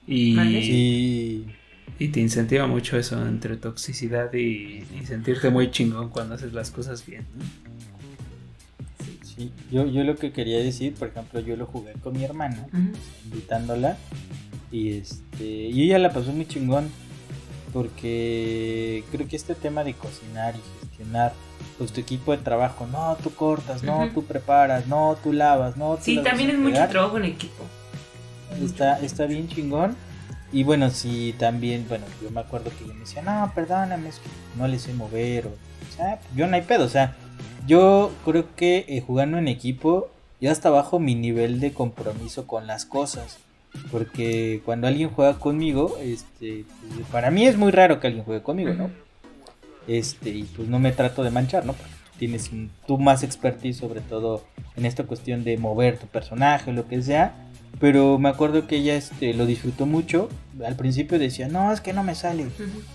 [0.06, 0.34] Y.
[0.36, 1.46] Sí.
[1.98, 6.70] y te incentiva mucho eso entre toxicidad y, y sentirte muy chingón cuando haces las
[6.70, 7.26] cosas bien.
[7.36, 7.44] ¿no?
[9.38, 12.66] Sí, yo, yo lo que quería decir, por ejemplo, yo lo jugué con mi hermana,
[13.24, 13.96] invitándola,
[14.72, 16.88] y este, y ella la pasó muy chingón,
[17.72, 21.32] porque creo que este tema de cocinar y gestionar,
[21.76, 24.14] pues tu equipo de trabajo, no, tú cortas, no, Ujú.
[24.14, 27.64] tú preparas, no, tú lavas, no, tú Sí, también es mucho trabajo en equipo.
[28.62, 29.96] Está, está bien chingón.
[30.50, 34.16] Y bueno, sí, también, bueno, yo me acuerdo que yo me decía, no, perdóname, es
[34.16, 35.46] que no le sé mover.
[35.46, 37.16] O, o sea, yo no hay pedo, o sea,
[37.66, 40.08] yo creo que eh, jugando en equipo,
[40.40, 43.38] ya hasta bajo mi nivel de compromiso con las cosas.
[43.90, 46.64] Porque cuando alguien juega conmigo, este,
[46.94, 48.90] pues, para mí es muy raro que alguien juegue conmigo, ¿no?
[49.86, 51.72] Este, y pues no me trato de manchar, ¿no?
[51.72, 54.44] Porque tienes un- tú más expertise, sobre todo
[54.76, 57.34] en esta cuestión de mover tu personaje, lo que sea.
[57.80, 60.28] Pero me acuerdo que ella este, lo disfrutó mucho.
[60.66, 62.46] Al principio decía, no, es que no me sale.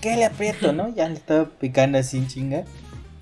[0.01, 0.93] ¿Qué le aprieto, no?
[0.93, 2.63] Ya le estaba picando así en chinga.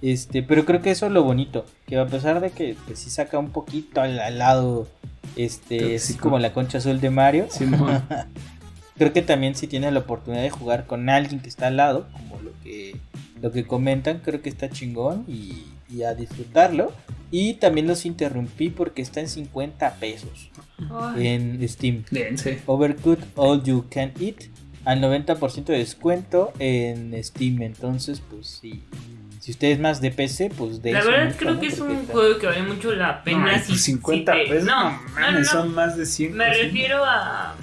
[0.02, 1.66] Este, pero creo que eso es lo bonito.
[1.86, 4.88] Que a pesar de que pues, sí saca un poquito al, al lado,
[5.36, 7.48] este, es como la concha azul de Mario.
[8.98, 12.08] Creo que también si tienes la oportunidad de jugar con alguien que está al lado,
[12.12, 12.98] como lo que,
[13.42, 16.92] lo que comentan, creo que está chingón y, y a disfrutarlo.
[17.32, 20.52] Y también los interrumpí porque está en 50 pesos
[20.92, 21.28] Ay.
[21.28, 22.04] en Steam.
[22.12, 22.62] Dense.
[22.66, 24.44] Overcooked All You Can Eat
[24.86, 27.62] al 90% de descuento en Steam.
[27.62, 28.84] Entonces, pues sí.
[29.42, 31.60] Si usted es más de PC, pues de La verdad creo ¿no?
[31.60, 34.40] que es un está- juego que vale mucho la pena Ay, si, pues 50 si
[34.40, 34.66] te- pesos.
[34.68, 36.34] No, No, no, no, son más de 100.
[36.38, 37.56] Me refiero a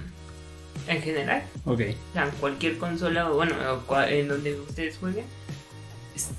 [0.89, 1.81] en general, Ok.
[2.11, 5.25] o sea, cualquier consola o bueno, o cua- en donde ustedes jueguen.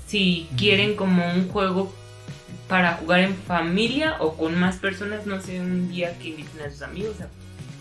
[0.06, 1.90] Si quieren como un juego
[2.68, 6.70] para jugar en familia o con más personas, no sé, un día que inviten a
[6.70, 7.28] sus amigos, o sea,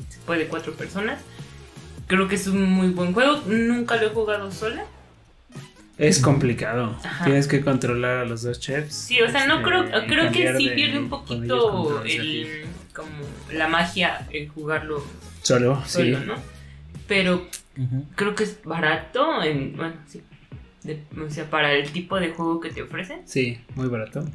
[0.08, 1.20] se puede cuatro personas.
[2.08, 4.86] Creo que es un muy buen juego, nunca lo he jugado sola.
[6.00, 6.98] Es complicado.
[7.04, 7.26] Ajá.
[7.26, 8.96] Tienes que controlar a los dos chefs.
[8.96, 13.10] Sí, o sea, no este, creo, creo que sí de- pierde un poquito el, como
[13.54, 15.04] la magia en jugarlo
[15.42, 16.16] Solo, sí.
[17.08, 17.46] Pero
[18.16, 20.22] creo que es barato, en, bueno, sí,
[20.84, 23.22] de- o sea, para el tipo de juego que te ofrecen.
[23.26, 24.26] Sí, muy barato.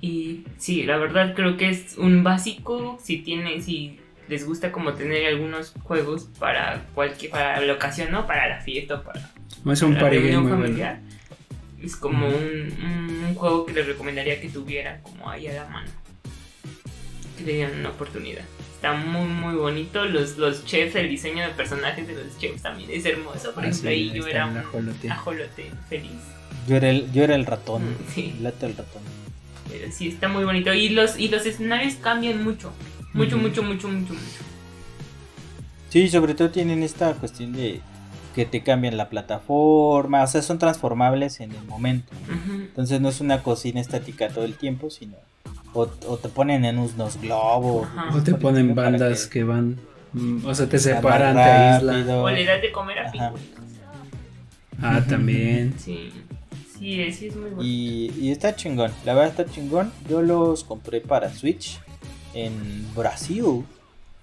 [0.00, 3.98] Y sí, la verdad creo que es un básico si tiene, si
[4.28, 8.26] les gusta como tener algunos juegos para cualquier, para la ocasión, ¿no?
[8.26, 9.32] Para la fiesta o para
[9.72, 10.64] Es un la party game reunión bueno.
[11.82, 15.66] Es como un, un- un juego que les recomendaría que tuvieran como ahí a la
[15.68, 15.90] mano.
[17.36, 18.44] Que le dieran una oportunidad.
[18.74, 20.04] Está muy muy bonito.
[20.04, 23.52] Los, los chefs, el diseño de personajes de los chefs también es hermoso.
[23.54, 25.10] Por Ah, ejemplo, sí, ahí yo era un ajolote.
[25.10, 26.10] ajolote feliz.
[26.68, 27.82] Yo era el, yo era el ratón.
[27.84, 28.34] Mm, sí.
[28.36, 29.02] El lato del ratón.
[29.68, 30.72] Pero sí, está muy bonito.
[30.74, 32.72] Y los, y los escenarios cambian mucho.
[33.14, 34.42] Mucho, mucho, mucho, mucho, mucho.
[35.90, 37.80] Sí, sobre todo tienen esta cuestión de
[38.38, 42.12] que te cambian la plataforma, o sea, son transformables en el momento.
[42.68, 45.14] Entonces no es una cocina estática todo el tiempo, sino
[45.74, 47.88] o, o te ponen en unos globos.
[48.14, 49.76] O te ponen bandas que van.
[50.12, 52.08] mm, O sea, te separan, te aíslan.
[52.10, 53.10] O le das de comer a Ajá.
[53.10, 53.40] pingüinos.
[54.80, 55.74] Ah, también.
[55.76, 56.12] Sí.
[56.78, 57.62] Sí, es- sí es muy bonito.
[57.64, 59.90] Y, y está chingón, la verdad está chingón.
[60.08, 61.80] Yo los compré para Switch
[62.34, 63.64] en Brasil.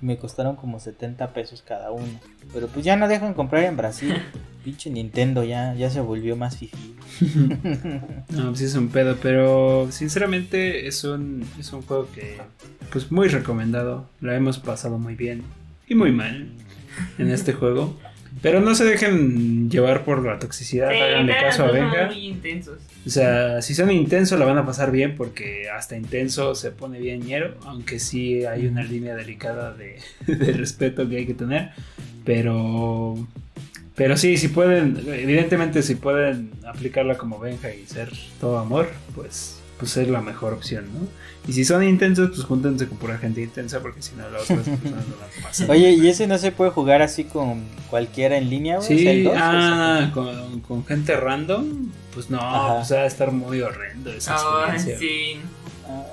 [0.01, 2.19] Me costaron como 70 pesos cada uno.
[2.53, 4.15] Pero pues ya no dejan comprar en Brasil.
[4.63, 6.95] Pinche Nintendo ya, ya se volvió más fifi.
[8.29, 12.37] No, pues sí es un pedo, pero sinceramente es un, es un juego que,
[12.91, 14.09] pues muy recomendado.
[14.19, 15.43] Lo hemos pasado muy bien
[15.87, 16.49] y muy mal
[17.17, 17.95] en este juego.
[18.41, 22.05] Pero no se dejen llevar por la toxicidad, Sí, háganle pero caso a son Venga.
[22.07, 22.79] muy intensos.
[23.05, 26.99] O sea, si son intensos la van a pasar bien porque hasta intenso se pone
[26.99, 31.69] bien ñero, aunque sí hay una línea delicada de, de respeto que hay que tener.
[32.25, 33.15] Pero,
[33.95, 38.09] pero sí, si pueden, evidentemente si pueden aplicarla como Benja y ser
[38.41, 41.07] todo amor, pues, pues es la mejor opción, ¿no?
[41.47, 44.67] Y si son intensos, pues júntense con pura gente intensa porque si no las otras
[44.67, 45.69] personas no las pasan.
[45.69, 48.77] Oye, ¿y ese no se puede jugar así con cualquiera en línea?
[48.77, 48.85] güey?
[48.85, 52.75] O sea, el Sí, dos, o sea, ah, con, con gente random, pues no, Ajá.
[52.77, 54.97] pues va a estar muy horrendo esa Ah, experiencia.
[54.99, 55.39] sí.
[55.87, 56.03] ah,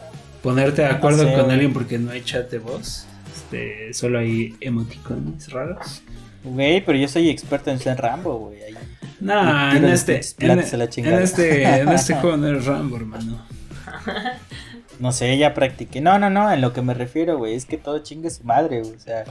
[0.42, 1.54] Ponerte de acuerdo No sé, con güey.
[1.54, 6.02] alguien porque no hay chat de voz, este, solo hay emoticones raros.
[6.44, 8.60] Güey, pero yo soy experto en ser Rambo, güey.
[8.64, 8.74] ahí.
[9.20, 13.40] No, en este, en, en este, en este juego no eres Rambo, hermano.
[15.00, 16.00] No sé, ya practiqué.
[16.00, 18.80] No, no, no, en lo que me refiero, güey, es que todo chingue su madre,
[18.82, 18.94] güey.
[18.94, 19.24] O sea,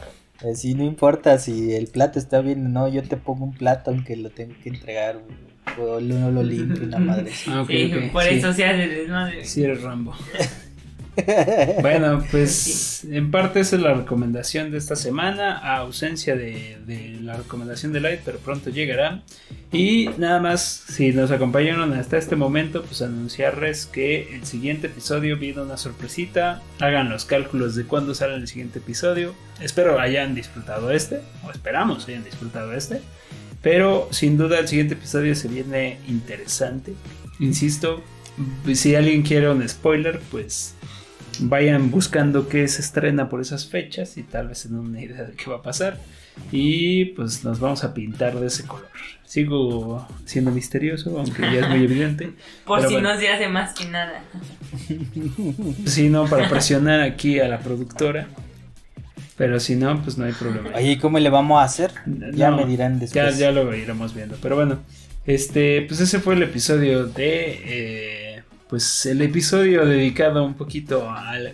[0.43, 3.53] eh, si no importa si el plato está bien o no, yo te pongo un
[3.53, 5.51] plato aunque lo tengo que entregar, güey.
[5.87, 7.31] O no lo limpio, una madre.
[7.31, 7.49] así.
[7.53, 8.29] Ah, Sí, por sí.
[8.35, 9.45] eso se hace el desmadre.
[9.45, 10.13] Sí eres Rambo.
[11.81, 17.17] Bueno, pues en parte esa es la recomendación de esta semana, a ausencia de, de
[17.21, 19.21] la recomendación de Light, pero pronto llegará.
[19.71, 25.37] Y nada más, si nos acompañaron hasta este momento, pues anunciarles que el siguiente episodio
[25.37, 26.61] viene una sorpresita.
[26.79, 29.33] Hagan los cálculos de cuándo sale el siguiente episodio.
[29.61, 33.01] Espero hayan disfrutado este, o esperamos hayan disfrutado este.
[33.61, 36.93] Pero sin duda el siguiente episodio se viene interesante.
[37.39, 38.03] Insisto,
[38.73, 40.75] si alguien quiere un spoiler, pues
[41.39, 45.23] vayan buscando qué se estrena por esas fechas y tal vez se den una idea
[45.23, 45.99] de qué va a pasar.
[46.51, 48.87] Y pues nos vamos a pintar de ese color.
[49.25, 52.31] Sigo siendo misterioso, aunque ya es muy evidente.
[52.65, 53.13] Por si bueno.
[53.13, 54.23] no se hace más que nada.
[55.85, 58.27] Si no, para presionar aquí a la productora.
[59.37, 60.69] Pero si no, pues no hay problema.
[60.75, 61.91] Oye, ¿y cómo le vamos a hacer?
[62.33, 63.37] Ya No, me dirán Ya, después.
[63.37, 64.37] ya lo iremos viendo.
[64.41, 64.79] Pero bueno,
[65.25, 67.61] este, pues ese fue el episodio de.
[67.65, 68.20] eh,
[68.71, 71.53] pues el episodio dedicado un poquito al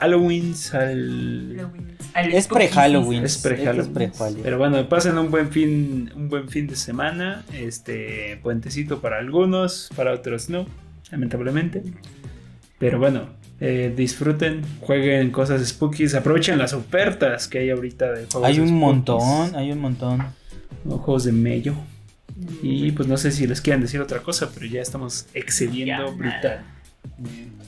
[0.00, 1.70] Halloween, al.
[2.12, 3.24] Al Es pre-Halloween.
[3.24, 4.12] Es pre-Halloween.
[4.42, 7.44] Pero bueno, pasen un buen fin, un buen fin de semana.
[7.54, 10.66] Este puentecito para algunos, para otros no,
[11.12, 11.84] lamentablemente.
[12.80, 13.28] Pero bueno,
[13.60, 18.66] eh, disfruten, jueguen cosas spookies, aprovechen las ofertas que hay ahorita de juegos Hay un
[18.68, 20.20] spookies, montón, hay un montón.
[20.84, 21.74] o juegos de mello.
[22.62, 26.12] Y pues no sé si les quieran decir otra cosa, pero ya estamos excediendo Ya,
[26.12, 26.64] brutal.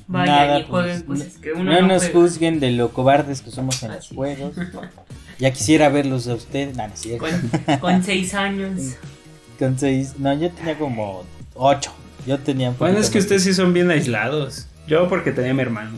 [0.07, 2.21] Vaya, Nada, y jueguen pues, cosas que uno no, no nos juega.
[2.21, 4.55] juzguen de lo cobardes que somos en los juegos.
[5.41, 6.77] Ya quisiera verlos a ustedes.
[6.77, 6.85] No.
[7.19, 8.97] Con, con seis años.
[9.57, 10.15] Con seis.
[10.19, 11.23] No, yo tenía como
[11.55, 11.93] ocho.
[12.27, 13.25] Yo tenía un Bueno, es que más.
[13.25, 14.67] ustedes sí son bien aislados.
[14.89, 15.93] Yo porque tenía a mi hermano.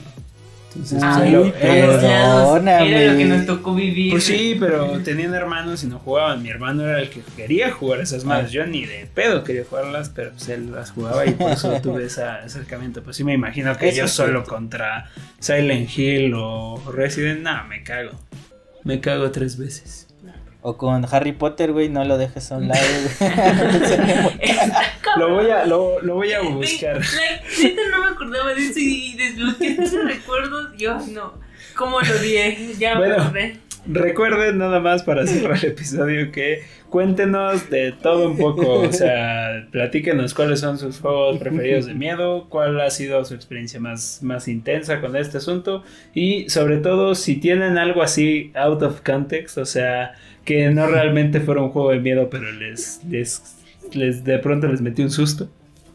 [0.70, 3.02] Entonces, Ah, pues, perdóname.
[3.04, 4.12] Era lo que nos tocó vivir.
[4.12, 6.42] Pues sí, pero tenían hermanos y no jugaban.
[6.42, 8.52] Mi hermano era el que quería jugar esas madres.
[8.52, 12.04] Yo ni de pedo quería jugarlas, pero pues él las jugaba y por eso tuve
[12.04, 13.02] ese acercamiento.
[13.02, 15.10] Pues sí me imagino que yo solo contra
[15.40, 18.12] Silent Hill o Resident, no, me cago.
[18.84, 20.06] Me cago tres veces.
[20.62, 22.82] O con Harry Potter, güey, no lo dejes a un lado,
[23.18, 23.30] güey.
[25.18, 27.00] Lo voy a, lo, lo voy a buscar.
[27.62, 30.72] Neta no me acordaba de eso y desbloqueé recuerdos.
[30.76, 31.34] Yo, no.
[31.76, 32.74] ¿Cómo lo di?
[32.78, 33.22] Ya me Bueno.
[33.22, 33.56] acordé.
[33.86, 39.66] Recuerden nada más para cerrar el episodio que cuéntenos de todo un poco, o sea,
[39.70, 44.48] platíquenos cuáles son sus juegos preferidos de miedo, cuál ha sido su experiencia más, más
[44.48, 45.82] intensa con este asunto
[46.12, 50.12] y sobre todo si tienen algo así out of context, o sea,
[50.44, 53.56] que no realmente fuera un juego de miedo, pero les, les,
[53.92, 55.48] les de pronto les metió un susto,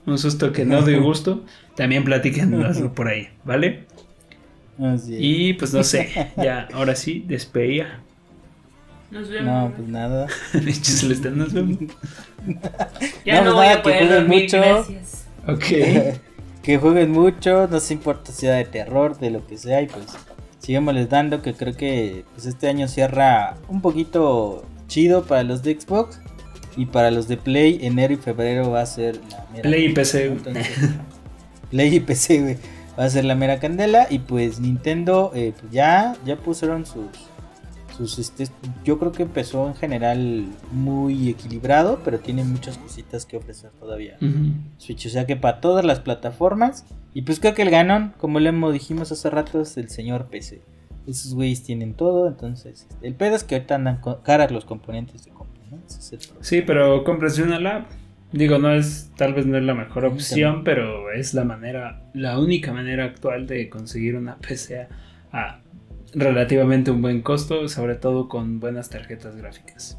[0.05, 1.43] un susto que no dio gusto,
[1.75, 3.85] también platíquenoslo por ahí, ¿vale?
[4.79, 5.19] Así es.
[5.21, 8.01] Y pues no sé, ya, ahora sí, despedía.
[9.11, 9.45] Nos vemos.
[9.45, 10.27] No, pues nada.
[10.51, 11.77] Pinches Celestial, nos vemos.
[13.23, 14.43] ya no, no, pues voy nada, a que poder jueguen dormir.
[14.43, 14.57] mucho.
[14.57, 15.27] Gracias.
[15.47, 16.19] Ok.
[16.63, 19.87] que jueguen mucho, no se importa si sea de terror, de lo que sea, y
[19.87, 20.05] pues
[20.59, 25.79] sigámosles dando, que creo que pues este año cierra un poquito chido para los de
[25.79, 26.19] Xbox
[26.77, 29.93] y para los de Play, enero y febrero va a ser la mera Play y
[29.93, 30.25] PC.
[30.25, 30.67] Entonces,
[31.71, 32.57] Play y PC, güey,
[32.97, 37.07] va a ser la mera candela y pues Nintendo eh, pues ya, ya pusieron sus...
[37.97, 38.49] Sus, este,
[38.83, 44.17] yo creo que empezó en general muy equilibrado, pero tiene muchas cositas que ofrecer todavía.
[44.77, 46.83] Switch, o sea que para todas las plataformas.
[47.13, 50.61] Y pues creo que el ganón, como le dijimos hace rato, es el señor PC.
[51.07, 55.23] Esos güeyes tienen todo, entonces este, el pedo es que ahorita andan caras los componentes
[55.23, 55.31] de.
[55.85, 56.43] Ese es el problema.
[56.43, 57.85] Sí, pero cómprese una lab.
[58.31, 62.37] Digo, no es, tal vez no es la mejor opción, pero es la manera, la
[62.37, 64.87] única manera actual de conseguir una PC
[65.31, 65.61] a,
[66.13, 69.97] relativamente un buen costo, sobre todo con buenas tarjetas gráficas.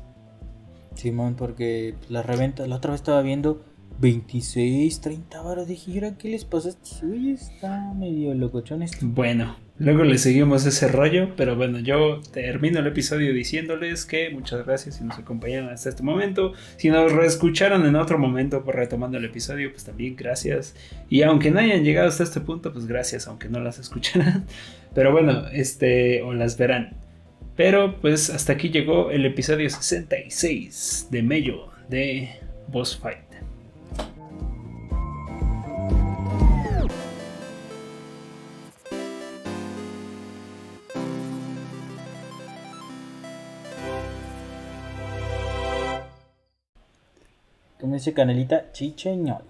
[0.94, 3.62] Simón, porque la reventa, la otra vez estaba viendo
[4.00, 5.68] 26, 30 baros.
[5.68, 6.70] Dije, ¿y ahora qué les pasa
[7.02, 7.50] güeyes?
[7.50, 8.98] Está medio locochón esto.
[9.02, 14.64] Bueno, luego le seguimos ese rollo, pero bueno, yo termino el episodio diciéndoles que muchas
[14.64, 16.52] gracias si nos acompañaron hasta este momento.
[16.76, 20.74] Si nos reescucharon en otro momento por retomando el episodio, pues también gracias.
[21.08, 24.46] Y aunque no hayan llegado hasta este punto, pues gracias, aunque no las escucharán.
[24.94, 26.96] Pero bueno, este, o las verán.
[27.56, 32.30] Pero pues hasta aquí llegó el episodio 66 de Mello de
[32.68, 33.25] Boss Fight.
[47.98, 49.42] Dice Canelita, chicheñol.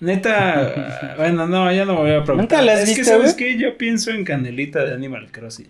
[0.00, 2.36] Neta, bueno, no, ya no me voy a preguntar.
[2.36, 3.58] ¿Nunca la has es que, ¿sabes qué?
[3.58, 5.68] Yo pienso en Canelita de Animal Crossing.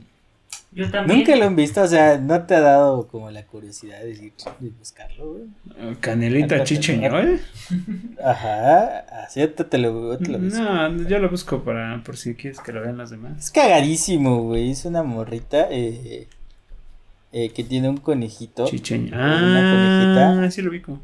[0.72, 1.20] Yo también.
[1.20, 4.32] Nunca lo han visto, o sea, no te ha dado como la curiosidad de, decir,
[4.58, 5.94] de buscarlo, güey.
[6.00, 7.40] Canelita te- Chicheñol.
[8.24, 10.60] Ajá, así te lo, ahorita lo busco.
[10.60, 13.38] No, yo lo busco para por si quieres que lo vean los demás.
[13.38, 14.70] Es cagadísimo, güey.
[14.72, 16.26] Es una morrita eh,
[17.32, 18.66] eh, que tiene un conejito.
[18.66, 19.14] Chicheñol.
[19.14, 20.50] Una Ah, conejita.
[20.50, 20.98] sí lo ubico.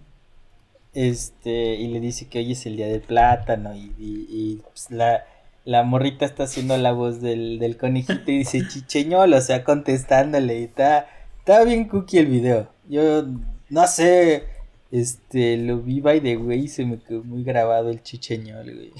[0.94, 3.74] Este, y le dice que hoy es el día del plátano.
[3.74, 5.24] Y, y- y, pues, la,
[5.64, 10.60] la morrita está haciendo la voz del, del conejito y dice chicheñol, o sea, contestándole.
[10.60, 11.08] Y está,
[11.38, 12.68] está bien cookie el video.
[12.88, 13.24] Yo
[13.68, 14.44] no sé.
[14.92, 18.92] Este, lo vi by the way y se me quedó muy grabado el chicheñol, güey.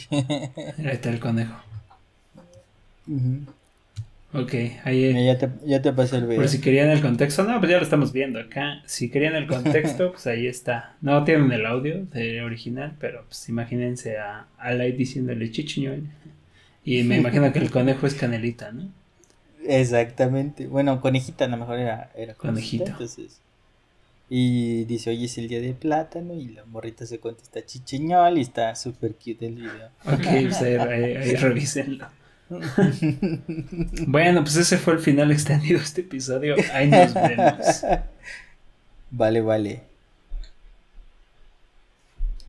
[0.78, 1.54] Ahí está el conejo.
[4.32, 4.54] Ok,
[4.84, 5.24] ahí.
[5.26, 6.36] ya, te, ya te pasé el video.
[6.36, 8.80] Por si querían el contexto, no, pues ya lo estamos viendo acá.
[8.86, 10.94] Si querían el contexto, pues ahí está.
[11.00, 16.04] No tienen el audio de original, pero pues imagínense a, a Light diciéndole chichiñol.
[16.84, 18.88] Y me imagino que el conejo es canelita, ¿no?
[19.66, 20.66] Exactamente.
[20.66, 22.84] Bueno, conejita, a lo mejor era, era Conejito.
[22.84, 23.40] conejita, Entonces.
[24.28, 26.34] Y dice, hoy es el día de plátano.
[26.34, 28.38] Y la morrita se contesta chicheñol.
[28.38, 29.88] Y está súper cute el video.
[30.06, 32.06] Ok, pues ahí, ahí- ahí revísenlo.
[34.06, 36.56] Bueno, pues ese fue el final extendido de este episodio.
[36.72, 37.84] Ahí nos vemos.
[39.12, 39.89] Vale, vale.